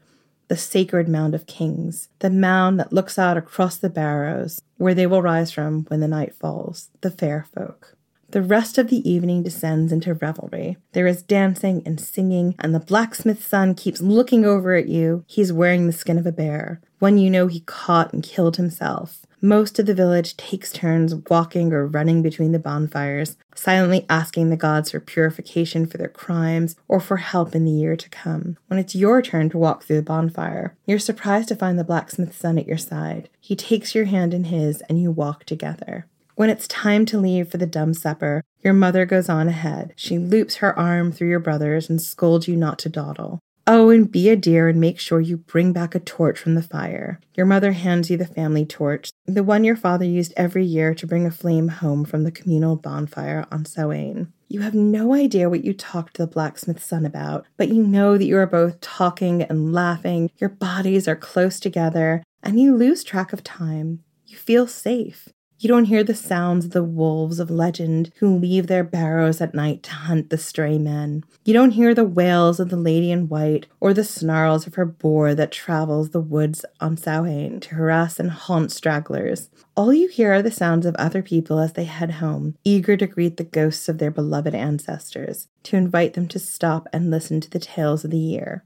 [0.50, 5.08] The sacred mound of kings, the mound that looks out across the barrows, where they
[5.08, 7.96] will rise from when the night falls, the fair folk.
[8.32, 10.78] The rest of the evening descends into revelry.
[10.94, 15.26] There is dancing and singing, and the blacksmith's son keeps looking over at you.
[15.28, 19.26] He's wearing the skin of a bear, one you know he caught and killed himself.
[19.44, 24.56] Most of the village takes turns walking or running between the bonfires, silently asking the
[24.56, 28.58] gods for purification for their crimes or for help in the year to come.
[28.68, 32.38] When it's your turn to walk through the bonfire, you're surprised to find the blacksmith's
[32.38, 33.30] son at your side.
[33.40, 36.06] He takes your hand in his and you walk together.
[36.36, 39.94] When it's time to leave for the dumb supper, your mother goes on ahead.
[39.96, 43.40] She loops her arm through your brother's and scolds you not to dawdle.
[43.68, 46.64] Oh, and be a dear and make sure you bring back a torch from the
[46.64, 47.20] fire.
[47.36, 51.06] Your mother hands you the family torch, the one your father used every year to
[51.08, 54.34] bring a flame home from the communal bonfire on Samhain.
[54.48, 58.18] You have no idea what you talked to the blacksmith's son about, but you know
[58.18, 60.32] that you are both talking and laughing.
[60.40, 64.04] Your bodies are close together, and you lose track of time.
[64.26, 65.30] You feel safe.
[65.62, 69.54] You don't hear the sounds of the wolves of legend who leave their barrows at
[69.54, 71.24] night to hunt the stray men.
[71.46, 74.86] You don't hear the wails of the lady in white or the snarls of her
[74.86, 79.52] boar that travels the woods on Samhain to harass and haunt stragglers.
[79.78, 83.06] All you hear are the sounds of other people as they head home, eager to
[83.06, 87.52] greet the ghosts of their beloved ancestors, to invite them to stop and listen to
[87.52, 88.66] the tales of the year.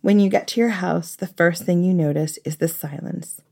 [0.00, 3.42] When you get to your house, the first thing you notice is the silence.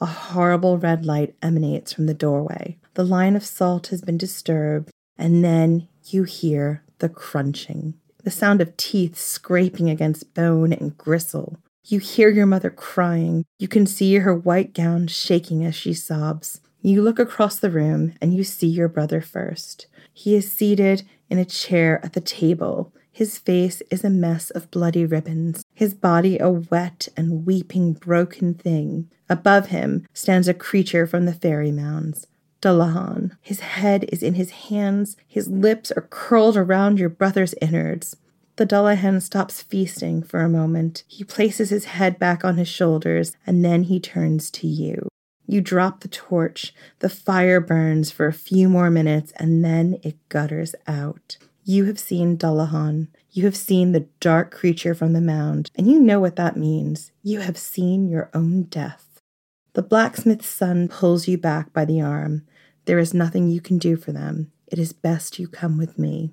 [0.00, 2.78] A horrible red light emanates from the doorway.
[2.94, 7.94] The line of salt has been disturbed, and then you hear the crunching,
[8.24, 11.58] the sound of teeth scraping against bone and gristle.
[11.84, 13.44] You hear your mother crying.
[13.58, 16.60] You can see her white gown shaking as she sobs.
[16.82, 19.86] You look across the room and you see your brother first.
[20.14, 22.94] He is seated in a chair at the table.
[23.12, 28.54] His face is a mess of bloody ribbons, his body a wet and weeping broken
[28.54, 29.10] thing.
[29.28, 32.26] Above him stands a creature from the fairy mounds.
[32.62, 33.36] Dullahan.
[33.40, 38.16] His head is in his hands, his lips are curled around your brother's innards.
[38.56, 41.04] The Dullahan stops feasting for a moment.
[41.08, 45.08] He places his head back on his shoulders, and then he turns to you.
[45.46, 46.74] You drop the torch.
[46.98, 51.38] The fire burns for a few more minutes, and then it gutters out.
[51.64, 53.08] You have seen Dullahan.
[53.30, 57.12] You have seen the dark creature from the mound, and you know what that means.
[57.22, 59.20] You have seen your own death.
[59.74, 62.46] The blacksmith's son pulls you back by the arm.
[62.86, 64.50] There is nothing you can do for them.
[64.66, 66.32] It is best you come with me.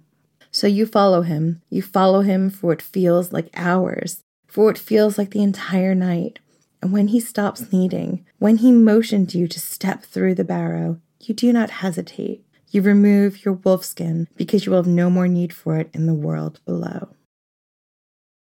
[0.50, 1.62] So you follow him.
[1.70, 6.40] You follow him for what feels like hours, for what feels like the entire night.
[6.82, 11.36] And when he stops kneading, when he motioned you to step through the barrow, you
[11.36, 12.44] do not hesitate.
[12.70, 16.14] You remove your wolfskin because you will have no more need for it in the
[16.14, 17.10] world below.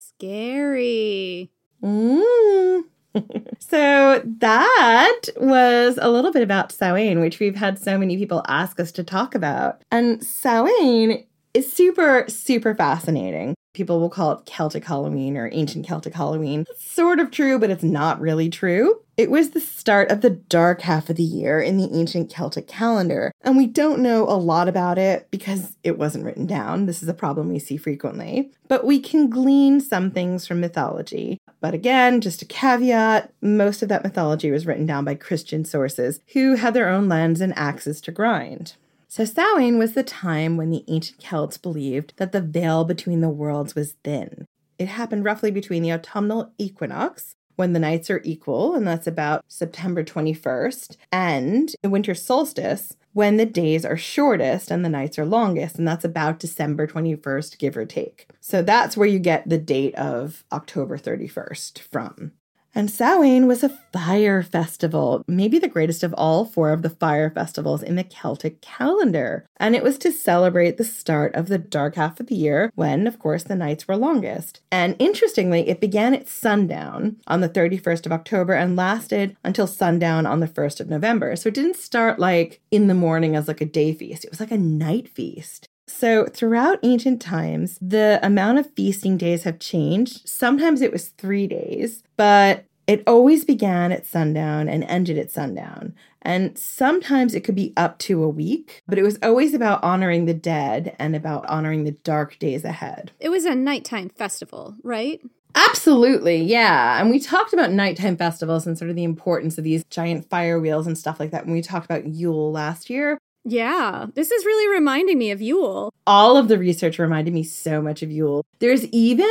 [0.00, 1.50] Scary.
[1.82, 2.82] Mm.
[3.58, 8.80] so that was a little bit about Samhain, which we've had so many people ask
[8.80, 9.80] us to talk about.
[9.90, 13.54] And Samhain is super, super fascinating.
[13.74, 16.64] People will call it Celtic Halloween or ancient Celtic Halloween.
[16.68, 19.00] It's sort of true, but it's not really true.
[19.18, 22.68] It was the start of the dark half of the year in the ancient Celtic
[22.68, 26.86] calendar, and we don't know a lot about it because it wasn't written down.
[26.86, 31.38] This is a problem we see frequently, but we can glean some things from mythology.
[31.60, 36.20] But again, just a caveat most of that mythology was written down by Christian sources
[36.32, 38.74] who had their own lens and axes to grind.
[39.08, 43.28] So, Samhain was the time when the ancient Celts believed that the veil between the
[43.28, 44.46] worlds was thin.
[44.78, 49.44] It happened roughly between the autumnal equinox, when the nights are equal, and that's about
[49.48, 55.26] September 21st, and the winter solstice, when the days are shortest and the nights are
[55.26, 58.28] longest, and that's about December 21st, give or take.
[58.40, 62.30] So that's where you get the date of October 31st from.
[62.74, 67.30] And Samhain was a fire festival, maybe the greatest of all four of the fire
[67.30, 69.46] festivals in the Celtic calendar.
[69.56, 73.06] And it was to celebrate the start of the dark half of the year when,
[73.06, 74.60] of course, the nights were longest.
[74.70, 80.26] And interestingly, it began at sundown on the 31st of October and lasted until sundown
[80.26, 81.34] on the 1st of November.
[81.36, 84.40] So it didn't start like in the morning as like a day feast, it was
[84.40, 85.67] like a night feast.
[85.88, 90.28] So, throughout ancient times, the amount of feasting days have changed.
[90.28, 95.94] Sometimes it was three days, but it always began at sundown and ended at sundown.
[96.22, 100.24] And sometimes it could be up to a week, but it was always about honoring
[100.24, 103.12] the dead and about honoring the dark days ahead.
[103.20, 105.20] It was a nighttime festival, right?
[105.54, 107.00] Absolutely, yeah.
[107.00, 110.60] And we talked about nighttime festivals and sort of the importance of these giant fire
[110.60, 113.17] wheels and stuff like that when we talked about Yule last year.
[113.48, 115.92] Yeah, this is really reminding me of Yule.
[116.06, 118.44] All of the research reminded me so much of Yule.
[118.58, 119.30] There's even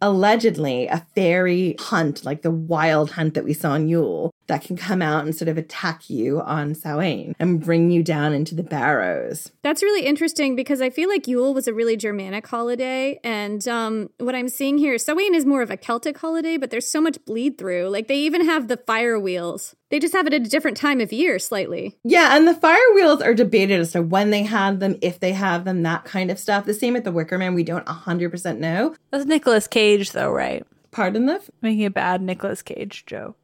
[0.00, 4.76] allegedly a fairy hunt, like the wild hunt that we saw in Yule, that can
[4.76, 8.62] come out and sort of attack you on Samhain and bring you down into the
[8.62, 9.50] barrows.
[9.62, 13.18] That's really interesting because I feel like Yule was a really Germanic holiday.
[13.24, 16.90] And um, what I'm seeing here, Samhain is more of a Celtic holiday, but there's
[16.90, 17.88] so much bleed through.
[17.88, 19.74] Like they even have the fire wheels.
[19.88, 21.96] They just have it at a different time of year, slightly.
[22.02, 25.32] Yeah, and the fire wheels are debated as to when they had them, if they
[25.32, 26.64] have them, that kind of stuff.
[26.64, 28.96] The same with the Wicker Man, we don't 100% know.
[29.10, 30.66] That's Nicolas Cage, though, right?
[30.90, 31.40] Pardon the?
[31.62, 33.36] Making a bad Nicolas Cage joke.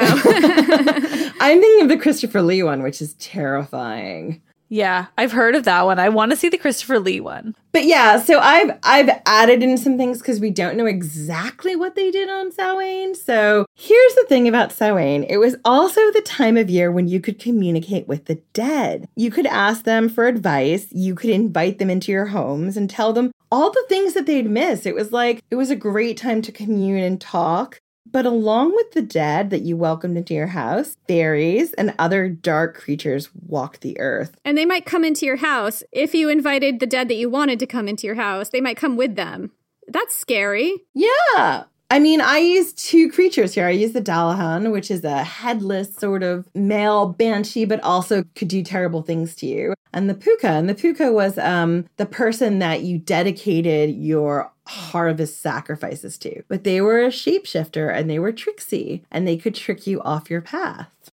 [1.40, 4.42] I'm thinking of the Christopher Lee one, which is terrifying.
[4.72, 5.98] Yeah, I've heard of that one.
[5.98, 7.56] I want to see the Christopher Lee one.
[7.72, 11.96] But yeah, so I've I've added in some things because we don't know exactly what
[11.96, 13.16] they did on Samhain.
[13.16, 17.20] So here's the thing about Samhain: it was also the time of year when you
[17.20, 19.08] could communicate with the dead.
[19.16, 20.86] You could ask them for advice.
[20.92, 24.48] You could invite them into your homes and tell them all the things that they'd
[24.48, 24.86] miss.
[24.86, 27.80] It was like it was a great time to commune and talk.
[28.12, 32.76] But along with the dead that you welcomed into your house, fairies and other dark
[32.76, 34.36] creatures walked the earth.
[34.44, 35.82] And they might come into your house.
[35.92, 38.76] If you invited the dead that you wanted to come into your house, they might
[38.76, 39.52] come with them.
[39.86, 40.84] That's scary.
[40.94, 41.64] Yeah.
[41.92, 43.66] I mean, I use two creatures here.
[43.66, 48.46] I use the Dullahan, which is a headless sort of male banshee, but also could
[48.46, 49.74] do terrible things to you.
[49.92, 50.50] And the Puka.
[50.50, 56.44] And the Puka was um, the person that you dedicated your harvest sacrifices to.
[56.46, 60.30] But they were a shapeshifter and they were tricksy and they could trick you off
[60.30, 61.10] your path.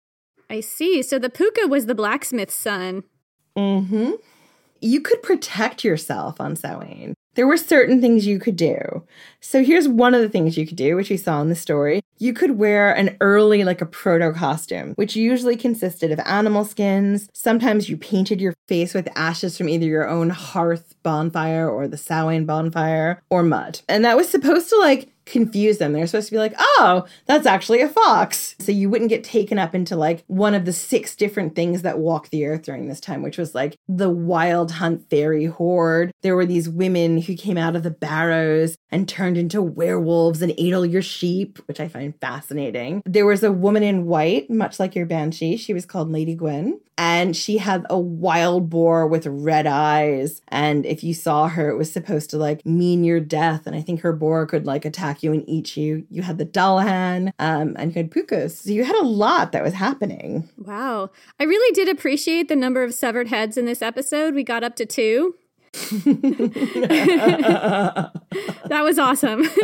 [0.49, 1.03] I see.
[1.03, 3.03] So the Puka was the blacksmith's son.
[3.55, 4.11] Mm hmm.
[4.81, 7.13] You could protect yourself on Samhain.
[7.35, 9.03] There were certain things you could do.
[9.39, 12.01] So here's one of the things you could do, which we saw in the story.
[12.17, 17.27] You could wear an early, like a proto costume, which usually consisted of animal skins.
[17.33, 21.97] Sometimes you painted your face with ashes from either your own hearth bonfire or the
[21.97, 23.81] Samhain bonfire or mud.
[23.89, 25.93] And that was supposed to like confuse them.
[25.93, 28.55] They're supposed to be like, oh, that's actually a fox.
[28.59, 31.99] So you wouldn't get taken up into like one of the six different things that
[31.99, 36.11] walk the earth during this time, which was like the wild hunt fairy horde.
[36.21, 40.53] There were these women who came out of the barrows and turned into werewolves and
[40.57, 43.01] ate all your sheep, which I find fascinating.
[43.05, 45.57] There was a woman in white, much like your banshee.
[45.57, 46.79] She was called Lady Gwen.
[46.95, 50.41] And she had a wild boar with red eyes.
[50.49, 53.65] And if you saw her, it was supposed to like mean your death.
[53.65, 56.05] And I think her boar could like attack you and eat you.
[56.09, 58.63] You had the Dullahan um, and you had Pukus.
[58.63, 60.49] So you had a lot that was happening.
[60.57, 61.11] Wow.
[61.39, 64.33] I really did appreciate the number of severed heads in this episode.
[64.33, 65.35] We got up to two.
[65.73, 68.11] that
[68.69, 69.47] was awesome.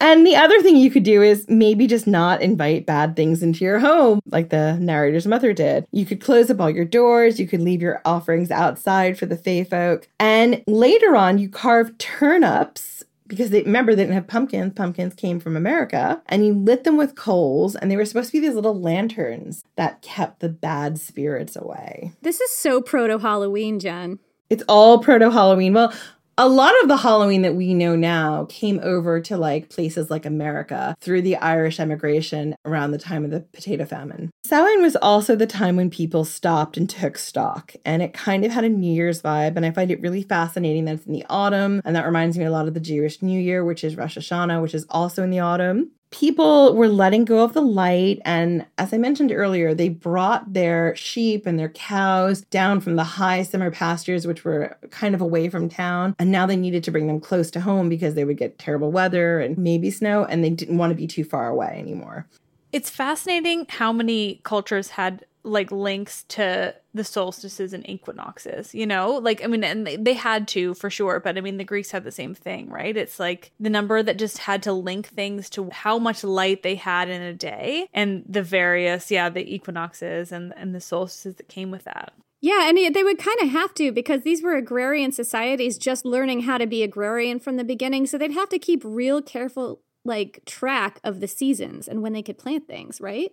[0.00, 3.64] And the other thing you could do is maybe just not invite bad things into
[3.64, 5.86] your home, like the narrator's mother did.
[5.92, 9.36] You could close up all your doors, you could leave your offerings outside for the
[9.36, 10.08] Fae folk.
[10.18, 14.74] And later on, you carve turnips because they remember they didn't have pumpkins.
[14.74, 18.32] Pumpkins came from America, and you lit them with coals, and they were supposed to
[18.32, 22.12] be these little lanterns that kept the bad spirits away.
[22.20, 24.18] This is so proto Halloween, Jen.
[24.50, 25.72] It's all proto Halloween.
[25.72, 25.94] Well,
[26.40, 30.24] a lot of the Halloween that we know now came over to like places like
[30.24, 34.30] America through the Irish emigration around the time of the potato famine.
[34.44, 38.52] Samhain was also the time when people stopped and took stock, and it kind of
[38.52, 39.56] had a New Year's vibe.
[39.56, 42.46] And I find it really fascinating that it's in the autumn, and that reminds me
[42.46, 45.28] a lot of the Jewish New Year, which is Rosh Hashanah, which is also in
[45.28, 48.20] the autumn people were letting go of the light.
[48.24, 53.04] And as I mentioned earlier, they brought their sheep and their cows down from the
[53.04, 56.16] high summer pastures, which were kind of away from town.
[56.18, 58.90] And now they needed to bring them close to home because they would get terrible
[58.90, 62.26] weather and maybe snow, and they didn't want to be too far away anymore.
[62.72, 69.12] It's fascinating how many cultures had like links to the solstices and equinoxes, you know?
[69.12, 71.90] Like, I mean, and they, they had to for sure, but I mean, the Greeks
[71.90, 72.96] had the same thing, right?
[72.96, 76.74] It's like the number that just had to link things to how much light they
[76.74, 81.48] had in a day and the various, yeah, the equinoxes and, and the solstices that
[81.48, 82.12] came with that.
[82.42, 86.40] Yeah, and they would kind of have to because these were agrarian societies just learning
[86.42, 88.06] how to be agrarian from the beginning.
[88.06, 92.22] So they'd have to keep real careful, like, track of the seasons and when they
[92.22, 93.32] could plant things, right?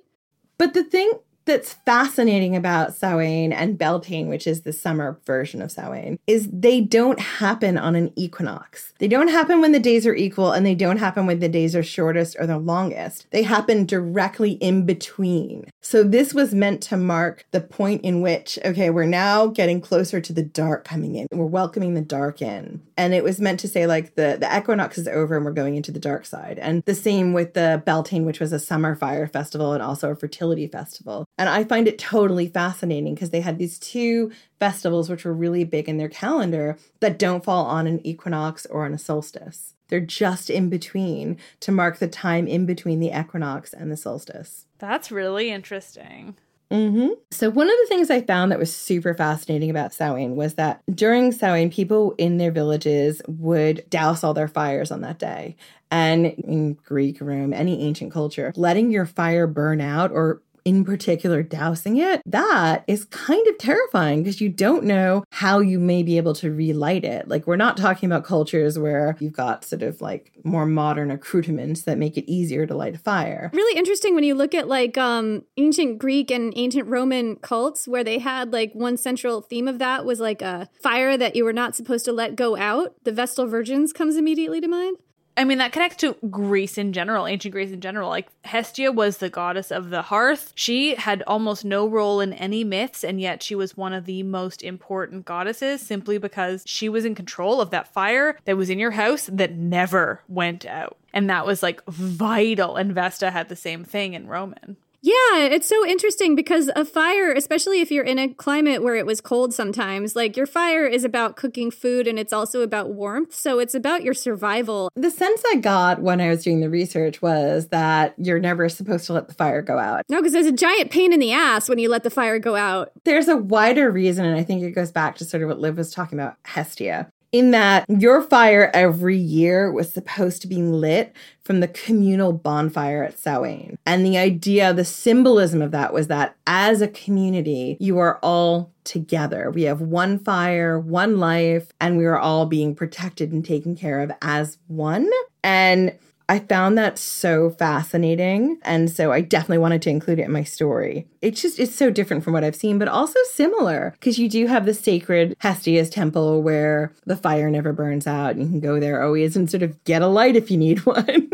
[0.57, 1.11] But the thing
[1.47, 6.81] that's fascinating about Samhain and Beltane, which is the summer version of Samhain, is they
[6.81, 8.93] don't happen on an equinox.
[8.99, 11.75] They don't happen when the days are equal and they don't happen when the days
[11.75, 13.25] are shortest or the longest.
[13.31, 15.69] They happen directly in between.
[15.81, 20.19] So this was meant to mark the point in which, okay, we're now getting closer
[20.19, 21.27] to the dark coming in.
[21.31, 22.81] We're welcoming the dark in.
[22.97, 25.75] And it was meant to say like the, the equinox is over and we're going
[25.75, 26.59] into the dark side.
[26.59, 30.15] And the same with the Beltane, which was a summer fire festival and also a
[30.15, 31.25] fertility festival.
[31.37, 35.63] And I find it totally fascinating because they had these two festivals which were really
[35.63, 39.75] big in their calendar that don't fall on an equinox or on a solstice.
[39.89, 44.65] They're just in between to mark the time in between the equinox and the solstice.
[44.79, 46.35] That's really interesting.
[46.71, 47.13] Mm-hmm.
[47.31, 50.81] So one of the things I found that was super fascinating about Samhain was that
[50.93, 55.55] during Samhain, people in their villages would douse all their fires on that day.
[55.89, 61.41] And in Greek, Rome, any ancient culture, letting your fire burn out or in particular
[61.41, 66.17] dousing it, that is kind of terrifying because you don't know how you may be
[66.17, 67.25] able to relight it.
[67.29, 71.83] Like, we're not talking about cultures where you've got sort of like more modern accoutrements
[71.83, 73.49] that make it easier to light a fire.
[73.53, 78.03] Really interesting when you look at like um ancient Greek and ancient Roman cults where
[78.03, 81.53] they had like one central theme of that was like a fire that you were
[81.53, 82.93] not supposed to let go out.
[83.05, 84.97] The Vestal Virgins comes immediately to mind.
[85.37, 88.09] I mean, that connects to Greece in general, ancient Greece in general.
[88.09, 90.51] Like, Hestia was the goddess of the hearth.
[90.55, 94.23] She had almost no role in any myths, and yet she was one of the
[94.23, 98.79] most important goddesses simply because she was in control of that fire that was in
[98.79, 100.97] your house that never went out.
[101.13, 102.75] And that was like vital.
[102.75, 104.77] And Vesta had the same thing in Roman.
[105.07, 109.05] Yeah, it's so interesting because a fire, especially if you're in a climate where it
[109.05, 113.33] was cold sometimes, like your fire is about cooking food and it's also about warmth.
[113.33, 114.91] So it's about your survival.
[114.95, 119.05] The sense I got when I was doing the research was that you're never supposed
[119.05, 120.03] to let the fire go out.
[120.09, 122.57] No, because there's a giant pain in the ass when you let the fire go
[122.57, 122.91] out.
[123.05, 125.77] There's a wider reason, and I think it goes back to sort of what Liv
[125.77, 131.13] was talking about Hestia in that your fire every year was supposed to be lit
[131.43, 133.77] from the communal bonfire at Samhain.
[133.85, 138.71] And the idea, the symbolism of that was that as a community, you are all
[138.83, 139.51] together.
[139.51, 144.01] We have one fire, one life, and we are all being protected and taken care
[144.01, 145.09] of as one.
[145.43, 145.97] And
[146.29, 148.59] I found that so fascinating.
[148.63, 151.07] And so I definitely wanted to include it in my story.
[151.21, 154.47] It's just, it's so different from what I've seen, but also similar because you do
[154.47, 158.31] have the sacred Hestia's temple where the fire never burns out.
[158.31, 160.79] And you can go there always and sort of get a light if you need
[160.85, 161.29] one.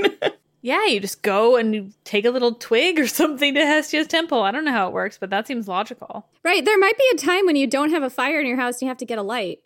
[0.62, 4.42] Yeah, you just go and you take a little twig or something to Hestia's temple.
[4.42, 6.26] I don't know how it works, but that seems logical.
[6.44, 6.64] Right.
[6.64, 8.84] There might be a time when you don't have a fire in your house and
[8.84, 9.60] you have to get a light.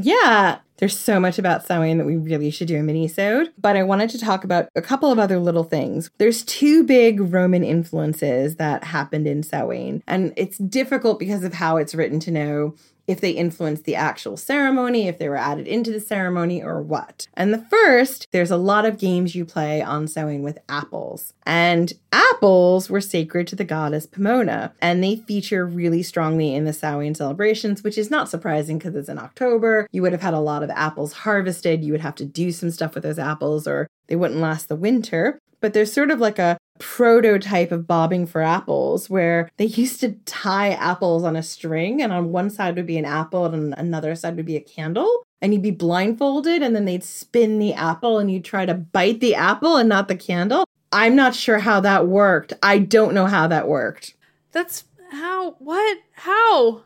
[0.00, 3.82] Yeah, there's so much about Samhain that we really should do a mini-sode, but I
[3.82, 6.08] wanted to talk about a couple of other little things.
[6.18, 11.78] There's two big Roman influences that happened in Samhain, and it's difficult because of how
[11.78, 12.74] it's written to know
[13.08, 17.26] if they influenced the actual ceremony, if they were added into the ceremony, or what.
[17.34, 21.32] And the first, there's a lot of games you play on Samhain with apples.
[21.44, 26.72] And apples were sacred to the goddess Pomona, and they feature really strongly in the
[26.72, 29.88] Samhain celebrations, which is not surprising because it's in October.
[29.90, 31.82] You would have had a lot of apples harvested.
[31.82, 34.76] You would have to do some stuff with those apples, or they wouldn't last the
[34.76, 40.00] winter but there's sort of like a prototype of bobbing for apples where they used
[40.00, 43.54] to tie apples on a string and on one side would be an apple and
[43.54, 47.58] on another side would be a candle and you'd be blindfolded and then they'd spin
[47.58, 51.34] the apple and you'd try to bite the apple and not the candle i'm not
[51.34, 54.14] sure how that worked i don't know how that worked
[54.52, 56.82] That's how, what, how,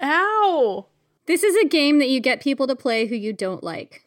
[0.00, 0.86] how?
[1.26, 4.03] This is a game that you get people to play who you don't like.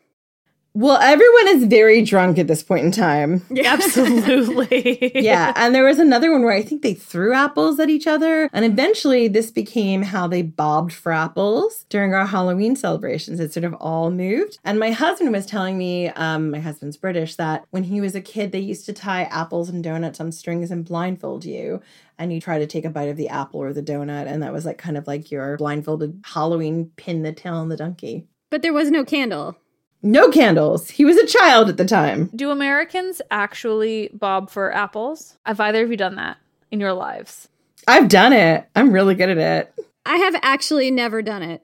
[0.78, 5.11] Well everyone is very drunk at this point in time Absolutely.
[5.15, 8.49] yeah, and there was another one where I think they threw apples at each other,
[8.53, 13.39] and eventually this became how they bobbed for apples during our Halloween celebrations.
[13.39, 14.59] It sort of all moved.
[14.63, 18.21] And my husband was telling me, um, my husband's British, that when he was a
[18.21, 21.82] kid, they used to tie apples and donuts on strings and blindfold you.
[22.19, 24.53] And you try to take a bite of the apple or the donut, and that
[24.53, 28.28] was like kind of like your blindfolded Halloween pin the tail on the donkey.
[28.49, 29.57] But there was no candle.
[30.03, 30.89] No candles.
[30.89, 32.29] He was a child at the time.
[32.35, 35.37] Do Americans actually bob for apples?
[35.45, 36.37] Have either of you done that
[36.71, 37.49] in your lives?
[37.87, 38.67] I've done it.
[38.75, 39.73] I'm really good at it.
[40.05, 41.61] I have actually never done it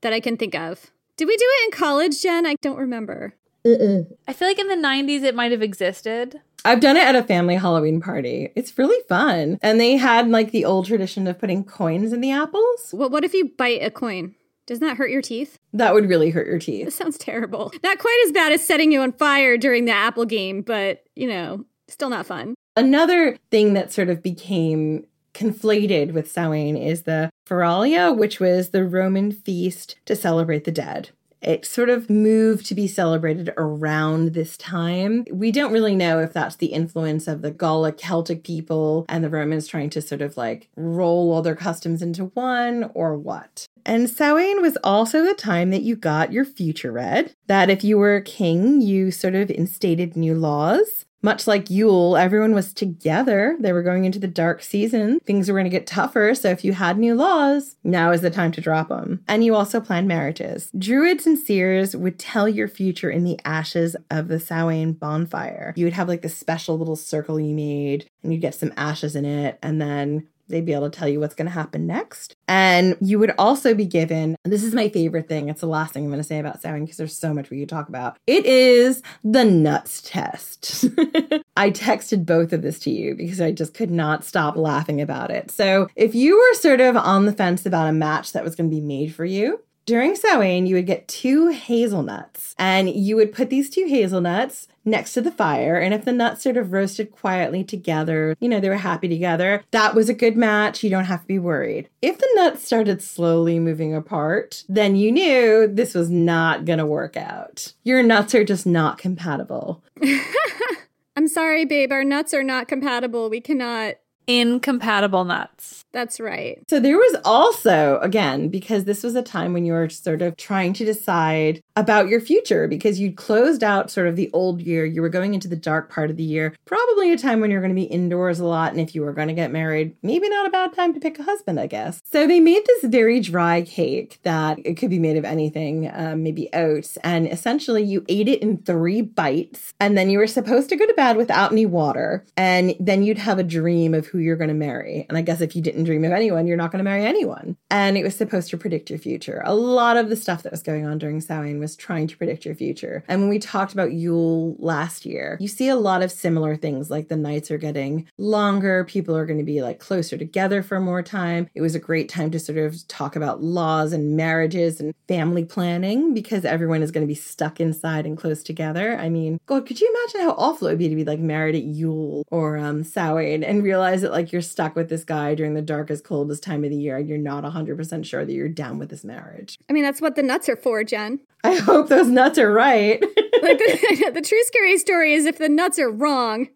[0.00, 0.90] that I can think of.
[1.16, 2.46] Did we do it in college, Jen?
[2.46, 3.34] I don't remember.
[3.64, 6.40] I feel like in the 90s it might have existed.
[6.64, 8.52] I've done it at a family Halloween party.
[8.56, 9.58] It's really fun.
[9.62, 12.90] And they had like the old tradition of putting coins in the apples.
[12.92, 14.34] Well, what if you bite a coin?
[14.66, 15.58] Doesn't that hurt your teeth?
[15.72, 16.84] That would really hurt your teeth.
[16.84, 17.72] This sounds terrible.
[17.82, 21.26] Not quite as bad as setting you on fire during the apple game, but, you
[21.26, 22.54] know, still not fun.
[22.76, 25.04] Another thing that sort of became
[25.34, 31.10] conflated with Samhain is the Feralia, which was the Roman feast to celebrate the dead.
[31.42, 35.24] It sort of moved to be celebrated around this time.
[35.30, 39.28] We don't really know if that's the influence of the Gallic Celtic people and the
[39.28, 43.66] Romans trying to sort of like roll all their customs into one or what.
[43.84, 47.98] And Samhain was also the time that you got your future read, that if you
[47.98, 51.04] were a king, you sort of instated new laws.
[51.22, 53.56] Much like Yule, everyone was together.
[53.60, 55.20] They were going into the dark season.
[55.20, 56.34] Things were going to get tougher.
[56.34, 59.22] So if you had new laws, now is the time to drop them.
[59.28, 60.70] And you also planned marriages.
[60.76, 65.72] Druids and seers would tell your future in the ashes of the Samhain bonfire.
[65.76, 69.14] You would have like this special little circle you made, and you'd get some ashes
[69.14, 69.58] in it.
[69.62, 72.36] And then They'd be able to tell you what's going to happen next.
[72.46, 75.48] And you would also be given, this is my favorite thing.
[75.48, 77.60] It's the last thing I'm going to say about Samhain because there's so much we
[77.60, 78.18] could talk about.
[78.26, 80.84] It is the nuts test.
[81.56, 85.30] I texted both of this to you because I just could not stop laughing about
[85.30, 85.50] it.
[85.50, 88.70] So if you were sort of on the fence about a match that was going
[88.70, 93.32] to be made for you, during Samhain, you would get two hazelnuts and you would
[93.32, 95.76] put these two hazelnuts next to the fire.
[95.76, 99.64] And if the nuts sort of roasted quietly together, you know, they were happy together,
[99.70, 100.82] that was a good match.
[100.82, 101.88] You don't have to be worried.
[102.00, 106.86] If the nuts started slowly moving apart, then you knew this was not going to
[106.86, 107.72] work out.
[107.84, 109.82] Your nuts are just not compatible.
[111.16, 111.92] I'm sorry, babe.
[111.92, 113.28] Our nuts are not compatible.
[113.28, 113.94] We cannot.
[114.26, 115.84] Incompatible nuts.
[115.92, 116.58] That's right.
[116.68, 120.36] So there was also, again, because this was a time when you were sort of
[120.36, 124.86] trying to decide about your future because you'd closed out sort of the old year.
[124.86, 127.60] You were going into the dark part of the year, probably a time when you're
[127.60, 128.72] going to be indoors a lot.
[128.72, 131.18] And if you were going to get married, maybe not a bad time to pick
[131.18, 132.00] a husband, I guess.
[132.10, 136.22] So they made this very dry cake that it could be made of anything, um,
[136.22, 136.96] maybe oats.
[137.04, 139.74] And essentially, you ate it in three bites.
[139.78, 142.24] And then you were supposed to go to bed without any water.
[142.36, 145.06] And then you'd have a dream of who you're going to marry.
[145.08, 147.56] And I guess if you didn't dream of anyone, you're not going to marry anyone.
[147.70, 149.42] And it was supposed to predict your future.
[149.46, 152.44] A lot of the stuff that was going on during Samhain was trying to predict
[152.44, 153.04] your future.
[153.08, 156.90] And when we talked about Yule last year, you see a lot of similar things
[156.90, 160.78] like the nights are getting longer, people are going to be like closer together for
[160.78, 161.48] more time.
[161.54, 165.46] It was a great time to sort of talk about laws and marriages and family
[165.46, 168.98] planning because everyone is going to be stuck inside and close together.
[168.98, 171.54] I mean, God, could you imagine how awful it would be to be like married
[171.54, 175.54] at Yule or um, Samhain and realize that like you're stuck with this guy during
[175.54, 178.78] the darkest, coldest time of the year and you're not 100% sure that you're down
[178.78, 179.58] with this marriage?
[179.68, 181.20] I mean, that's what the nuts are for, Jen.
[181.44, 183.00] I hope those nuts are right.
[183.42, 186.48] like the, the true scary story is if the nuts are wrong.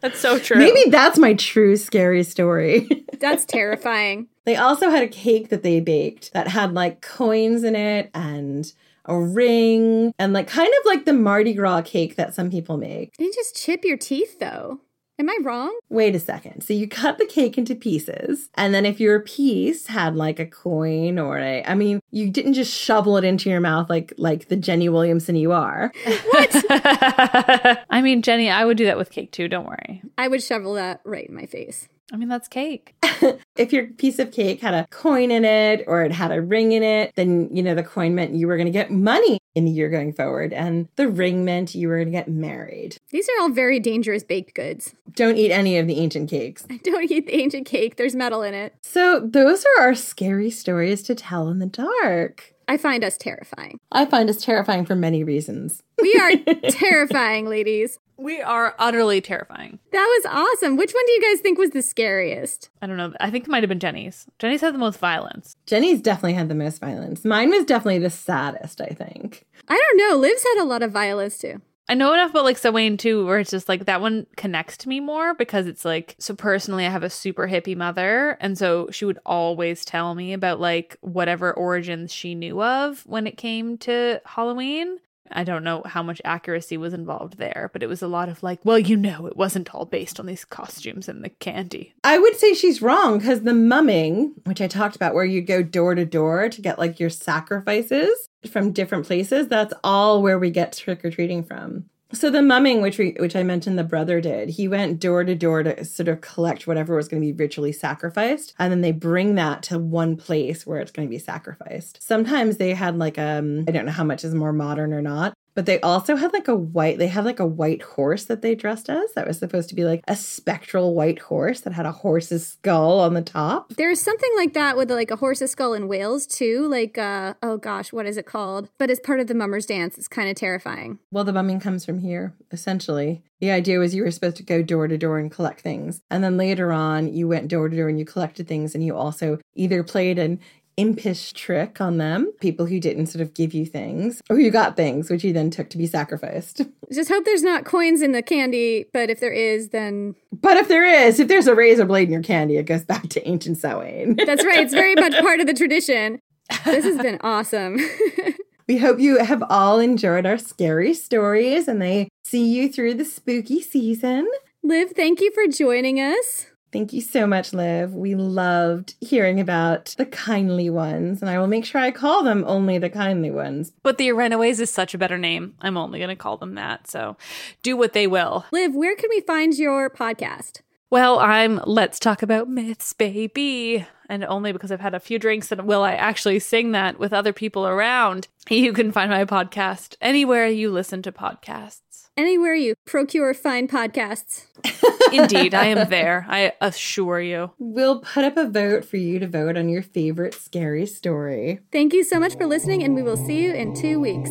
[0.00, 0.58] That's so true.
[0.58, 3.06] Maybe that's my true scary story.
[3.20, 4.28] that's terrifying.
[4.44, 8.70] They also had a cake that they baked that had like coins in it and
[9.06, 13.16] a ring and like kind of like the Mardi Gras cake that some people make.
[13.16, 14.80] They just chip your teeth though.
[15.18, 15.76] Am I wrong?
[15.90, 16.62] Wait a second.
[16.62, 20.46] So you cut the cake into pieces, and then if your piece had like a
[20.46, 24.48] coin or a I mean, you didn't just shovel it into your mouth like like
[24.48, 25.92] the Jenny Williamson you are.
[26.04, 26.64] What?
[27.90, 29.46] I mean, Jenny, I would do that with cake too.
[29.46, 30.02] Don't worry.
[30.18, 31.88] I would shovel that right in my face.
[32.12, 32.94] I mean, that's cake.
[33.56, 36.72] if your piece of cake had a coin in it or it had a ring
[36.72, 39.64] in it, then, you know, the coin meant you were going to get money in
[39.64, 40.52] the year going forward.
[40.52, 42.96] And the ring meant you were going to get married.
[43.10, 44.94] These are all very dangerous baked goods.
[45.12, 46.62] Don't eat any of the ancient cakes.
[46.82, 47.96] Don't eat the ancient cake.
[47.96, 48.74] There's metal in it.
[48.82, 52.54] So, those are our scary stories to tell in the dark.
[52.66, 53.78] I find us terrifying.
[53.92, 55.82] I find us terrifying for many reasons.
[56.00, 57.98] We are terrifying, ladies.
[58.16, 59.78] We are utterly terrifying.
[59.92, 60.76] That was awesome.
[60.76, 62.70] Which one do you guys think was the scariest?
[62.80, 63.12] I don't know.
[63.20, 64.26] I think it might have been Jenny's.
[64.38, 65.56] Jenny's had the most violence.
[65.66, 67.24] Jenny's definitely had the most violence.
[67.24, 69.46] Mine was definitely the saddest, I think.
[69.68, 70.16] I don't know.
[70.16, 71.60] Liv's had a lot of violence too.
[71.86, 74.88] I know enough about like Samhain too, where it's just like that one connects to
[74.88, 78.88] me more because it's like so personally I have a super hippie mother and so
[78.90, 83.76] she would always tell me about like whatever origins she knew of when it came
[83.78, 84.98] to Halloween.
[85.30, 88.42] I don't know how much accuracy was involved there, but it was a lot of
[88.42, 91.94] like, well, you know, it wasn't all based on these costumes and the candy.
[92.04, 95.62] I would say she's wrong because the mumming, which I talked about, where you go
[95.62, 100.50] door to door to get like your sacrifices from different places, that's all where we
[100.50, 101.86] get trick or treating from.
[102.14, 104.48] So the mumming, which we, which I mentioned, the brother did.
[104.48, 107.72] He went door to door to sort of collect whatever was going to be ritually
[107.72, 112.02] sacrificed, and then they bring that to one place where it's going to be sacrificed.
[112.02, 115.34] Sometimes they had like um, I don't know how much is more modern or not.
[115.54, 118.54] But they also had like a white, they had like a white horse that they
[118.54, 119.12] dressed as.
[119.12, 123.00] That was supposed to be like a spectral white horse that had a horse's skull
[123.00, 123.72] on the top.
[123.74, 126.66] There's something like that with like a horse's skull in Wales too.
[126.66, 128.68] Like, uh, oh gosh, what is it called?
[128.78, 129.96] But it's part of the mummer's dance.
[129.96, 130.98] It's kind of terrifying.
[131.10, 133.22] Well, the mumming comes from here, essentially.
[133.40, 136.00] The idea was you were supposed to go door to door and collect things.
[136.10, 138.74] And then later on, you went door to door and you collected things.
[138.74, 140.40] And you also either played an
[140.76, 144.76] impish trick on them, people who didn't sort of give you things, or you got
[144.76, 146.62] things, which you then took to be sacrificed.
[146.92, 150.14] Just hope there's not coins in the candy, but if there is, then.
[150.32, 153.08] But if there is, if there's a razor blade in your candy, it goes back
[153.10, 154.16] to ancient Samhain.
[154.26, 154.60] That's right.
[154.60, 156.20] It's very much part of the tradition.
[156.64, 157.78] This has been awesome.
[158.68, 163.04] we hope you have all enjoyed our scary stories and they see you through the
[163.04, 164.28] spooky season.
[164.62, 166.46] Liv, thank you for joining us.
[166.74, 167.94] Thank you so much, Liv.
[167.94, 172.42] We loved hearing about the kindly ones, and I will make sure I call them
[172.48, 173.70] only the kindly ones.
[173.84, 175.54] But the Erinyes is such a better name.
[175.60, 176.88] I'm only going to call them that.
[176.88, 177.16] So
[177.62, 178.46] do what they will.
[178.50, 180.62] Liv, where can we find your podcast?
[180.90, 183.86] Well, I'm Let's Talk About Myths, baby.
[184.08, 187.12] And only because I've had a few drinks and will I actually sing that with
[187.12, 188.26] other people around.
[188.50, 191.83] You can find my podcast anywhere you listen to podcasts
[192.16, 194.46] anywhere you procure fine podcasts.
[195.12, 196.26] Indeed, I am there.
[196.28, 197.52] I assure you.
[197.58, 201.60] We'll put up a vote for you to vote on your favorite scary story.
[201.72, 204.30] Thank you so much for listening, and we will see you in two weeks.